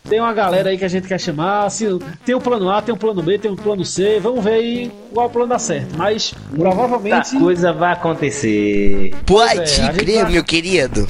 Tem 0.09 0.19
uma 0.19 0.33
galera 0.33 0.71
aí 0.71 0.79
que 0.79 0.85
a 0.85 0.89
gente 0.89 1.07
quer 1.07 1.21
chamar. 1.21 1.71
Se, 1.71 1.87
tem 2.25 2.35
um 2.35 2.41
plano 2.41 2.69
A, 2.71 2.83
tem 2.83 2.95
um 2.95 2.99
plano 2.99 3.23
B, 3.23 3.39
tem 3.39 3.51
um 3.51 3.57
plano 3.57 3.85
C. 3.85 4.19
Vamos 4.19 4.43
ver 4.43 4.55
aí 4.55 4.93
qual 5.13 5.29
plano 5.31 5.49
dá 5.51 5.59
certo. 5.59 5.97
Mas 5.97 6.35
provavelmente. 6.57 7.33
Muita 7.33 7.39
coisa 7.39 7.73
vai 7.73 7.93
acontecer. 7.93 9.15
Pode 9.27 9.81
é, 9.81 9.93
crer, 9.93 10.25
tá- 10.25 10.31
meu 10.31 10.43
querido. 10.43 11.09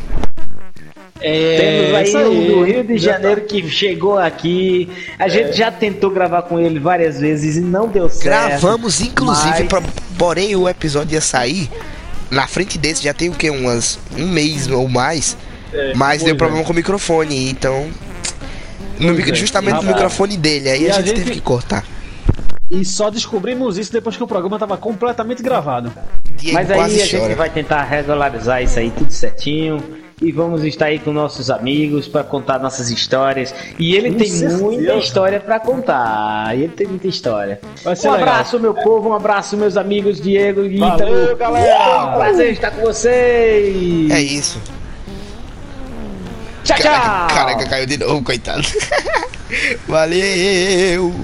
É, 1.23 1.91
Temos 1.93 2.15
aí 2.15 2.27
um 2.29 2.47
do 2.47 2.63
Rio 2.65 2.85
de 2.85 2.97
Janeiro 2.99 3.43
que 3.43 3.69
chegou 3.69 4.19
aqui. 4.19 4.89
A 5.19 5.29
gente 5.29 5.53
já 5.57 5.71
tentou 5.71 6.11
gravar 6.11 6.43
com 6.43 6.59
ele 6.59 6.79
várias 6.79 7.21
vezes 7.21 7.57
e 7.57 7.61
não 7.61 7.89
deu 7.89 8.09
certo. 8.09 8.25
Gravamos, 8.25 9.01
inclusive, 9.01 9.49
mas- 9.61 9.69
pra- 9.69 9.83
porém 10.19 10.57
o 10.57 10.69
episódio 10.69 11.15
ia 11.15 11.21
sair 11.21 11.69
na 12.31 12.47
frente 12.47 12.79
desse, 12.79 13.03
já 13.03 13.13
tem 13.13 13.29
o 13.29 13.33
que? 13.33 13.51
Umas, 13.51 13.99
um 14.17 14.27
mês 14.29 14.67
ou 14.69 14.89
mais. 14.89 15.37
É, 15.73 15.93
mas 15.95 16.23
deu 16.23 16.35
é. 16.35 16.37
problema 16.37 16.65
com 16.65 16.73
o 16.73 16.77
microfone, 16.77 17.51
então. 17.51 17.89
No, 18.99 19.19
é. 19.19 19.35
justamente 19.35 19.77
no 19.77 19.83
microfone 19.83 20.37
dele, 20.37 20.69
aí 20.71 20.83
E 20.85 20.91
a 20.91 20.95
a 20.95 20.97
gente, 20.97 21.07
gente- 21.09 21.17
teve 21.19 21.31
que 21.33 21.41
cortar. 21.41 21.85
E 22.71 22.85
só 22.85 23.11
descobrimos 23.11 23.77
isso 23.79 23.93
depois 23.93 24.17
que 24.17 24.23
o 24.23 24.27
programa 24.29 24.59
tava 24.59 24.77
completamente 24.77 25.43
gravado. 25.43 25.93
Mas 26.53 26.71
aí 26.71 26.81
a 27.03 27.07
gente 27.07 27.35
vai 27.35 27.51
tentar 27.51 27.83
regularizar 27.83 28.63
isso 28.63 28.79
aí 28.79 28.91
tudo 28.91 29.13
certinho. 29.13 29.83
E 30.21 30.31
vamos 30.31 30.63
estar 30.65 30.87
aí 30.87 30.99
com 30.99 31.13
nossos 31.13 31.51
amigos 31.51 32.07
para 32.07 32.23
contar 32.23 32.59
nossas 32.59 32.91
histórias. 32.91 33.55
E 33.79 33.95
ele 33.97 34.11
Com 34.11 34.19
tem 34.19 34.29
certeza. 34.29 34.63
muita 34.63 34.95
história 34.97 35.41
para 35.41 35.59
contar. 35.59 36.55
Ele 36.55 36.69
tem 36.69 36.87
muita 36.87 37.09
história. 37.09 37.59
Vai 37.83 37.97
ser 37.97 38.09
um 38.09 38.13
legal. 38.13 38.29
abraço, 38.29 38.61
meu 38.61 38.75
povo. 38.75 39.09
Um 39.09 39.15
abraço, 39.15 39.57
meus 39.57 39.79
amigos 39.79 40.21
Diego 40.21 40.65
e 40.65 40.77
Valeu, 40.77 41.25
Ítalo. 41.25 41.37
galera. 41.37 42.07
Um 42.07 42.13
prazer 42.19 42.53
estar 42.53 42.71
com 42.71 42.83
vocês. 42.83 44.11
É 44.11 44.21
isso. 44.21 44.61
Tchau, 46.65 46.77
tchau. 46.77 46.93
Caraca, 46.93 47.35
caraca, 47.35 47.67
caiu 47.69 47.87
de 47.87 47.97
novo, 47.97 48.23
coitado. 48.23 48.63
Valeu! 49.89 51.15